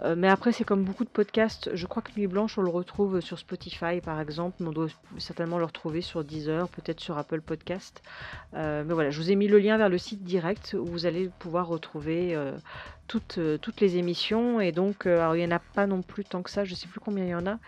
Euh, 0.03 0.15
mais 0.17 0.29
après, 0.29 0.51
c'est 0.51 0.65
comme 0.65 0.83
beaucoup 0.83 1.05
de 1.05 1.11
podcasts. 1.11 1.71
Je 1.75 1.87
crois 1.87 2.03
que 2.03 2.11
Nuit 2.17 2.27
Blanche, 2.27 2.59
on 2.59 2.63
le 2.63 2.71
retrouve 2.71 3.21
sur 3.21 3.39
Spotify 3.39 4.01
par 4.03 4.21
exemple, 4.21 4.57
mais 4.59 4.69
on 4.69 4.73
doit 4.73 4.89
certainement 5.19 5.59
le 5.59 5.67
retrouver 5.67 6.01
sur 6.01 6.25
Deezer, 6.25 6.69
peut-être 6.69 6.99
sur 6.99 7.17
Apple 7.17 7.43
Podcast. 7.43 8.03
Euh, 8.55 8.83
mais 8.85 8.95
voilà, 8.95 9.11
je 9.11 9.21
vous 9.21 9.31
ai 9.31 9.37
mis 9.37 9.47
le 9.47 9.61
lien 9.61 9.77
vers 9.77 9.89
le 9.89 9.99
site 9.99 10.25
direct 10.25 10.75
où 10.77 10.85
vous 10.85 11.07
allez 11.07 11.31
pouvoir 11.39 11.69
retrouver 11.69 12.37
toutes, 13.11 13.39
euh, 13.39 13.59
toutes 13.59 13.81
les 13.81 13.97
émissions. 13.97 14.61
Et 14.61 14.71
donc, 14.71 15.05
euh, 15.07 15.19
alors, 15.19 15.35
il 15.35 15.41
n'y 15.41 15.53
en 15.53 15.57
a 15.57 15.59
pas 15.59 15.89
non 15.89 16.01
plus 16.01 16.25
tant 16.25 16.43
que 16.43 16.51
ça, 16.51 16.65
je 16.65 16.77
sais 16.77 16.87
plus 16.87 17.01
combien 17.01 17.25
il 17.25 17.31
y 17.31 17.35
en 17.35 17.45
a. 17.45 17.59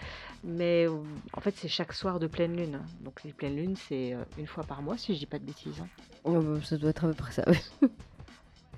Mais 0.44 0.86
euh, 0.86 0.92
en 1.32 1.40
fait, 1.40 1.52
c'est 1.56 1.66
chaque 1.66 1.92
soir 1.92 2.20
de 2.20 2.28
pleine 2.28 2.56
lune. 2.56 2.78
Donc, 3.00 3.24
les 3.24 3.32
pleines 3.32 3.56
lunes, 3.56 3.74
c'est 3.76 4.16
une 4.38 4.46
fois 4.46 4.62
par 4.62 4.82
mois, 4.82 4.96
si 4.96 5.14
je 5.14 5.18
dis 5.18 5.26
pas 5.26 5.40
de 5.40 5.44
bêtises. 5.44 5.80
hein. 5.82 5.88
Oh, 6.22 6.40
bah, 6.40 6.60
ça 6.64 6.76
doit 6.76 6.90
être 6.90 7.04
à 7.04 7.08
peu 7.08 7.14
près 7.14 7.32
ça. 7.32 7.44
oui. 7.48 7.58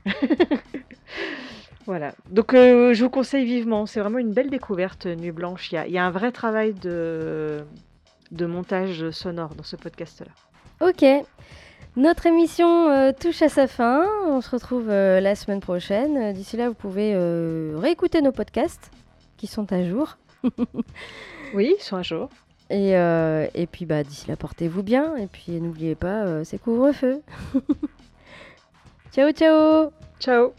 Voilà. 1.87 2.15
Donc, 2.31 2.55
euh, 2.55 2.95
je 2.95 3.05
vous 3.05 3.11
conseille 3.11 3.45
vivement. 3.45 3.85
C'est 3.85 4.01
vraiment 4.01 4.19
une 4.19 4.33
belle 4.33 4.49
découverte, 4.49 5.05
Nuit 5.05 5.33
Blanche. 5.33 5.71
Il 5.71 5.75
y 5.75 5.79
a, 5.79 5.87
il 5.87 5.93
y 5.93 5.99
a 5.99 6.07
un 6.07 6.11
vrai 6.11 6.33
travail 6.33 6.73
de, 6.73 7.63
de 8.31 8.47
montage 8.47 9.11
sonore 9.11 9.55
dans 9.55 9.63
ce 9.65 9.77
podcast-là. 9.77 10.33
Ok. 10.81 11.05
Notre 11.97 12.27
émission 12.27 12.91
euh, 12.91 13.13
touche 13.13 13.43
à 13.43 13.49
sa 13.49 13.67
fin. 13.69 14.05
On 14.27 14.41
se 14.41 14.51
retrouve 14.51 14.89
euh, 14.91 15.21
la 15.21 15.37
semaine 15.37 15.61
prochaine. 15.61 16.17
Euh, 16.17 16.33
D'ici 16.33 16.57
là, 16.57 16.69
vous 16.69 16.75
pouvez 16.75 17.13
euh, 17.15 17.75
réécouter 17.77 18.21
nos 18.21 18.33
podcasts 18.33 18.91
qui 19.37 19.47
sont 19.47 19.73
à 19.73 19.85
jour. 19.85 20.19
Oui, 21.55 21.73
ils 21.79 21.83
sont 21.83 21.97
à 21.97 22.03
jour. 22.03 22.31
Et, 22.69 22.95
et 22.95 23.67
puis 23.71 23.87
bah, 23.87 24.03
d'ici 24.03 24.27
là, 24.27 24.35
portez-vous 24.35 24.83
bien. 24.83 25.15
Et 25.15 25.29
puis 25.29 25.53
n'oubliez 25.61 25.95
pas, 25.95 26.43
c'est 26.43 26.59
couvre-feu. 26.59 27.23
ciao, 29.13 29.31
ciao 29.31 29.93
Ciao 30.19 30.53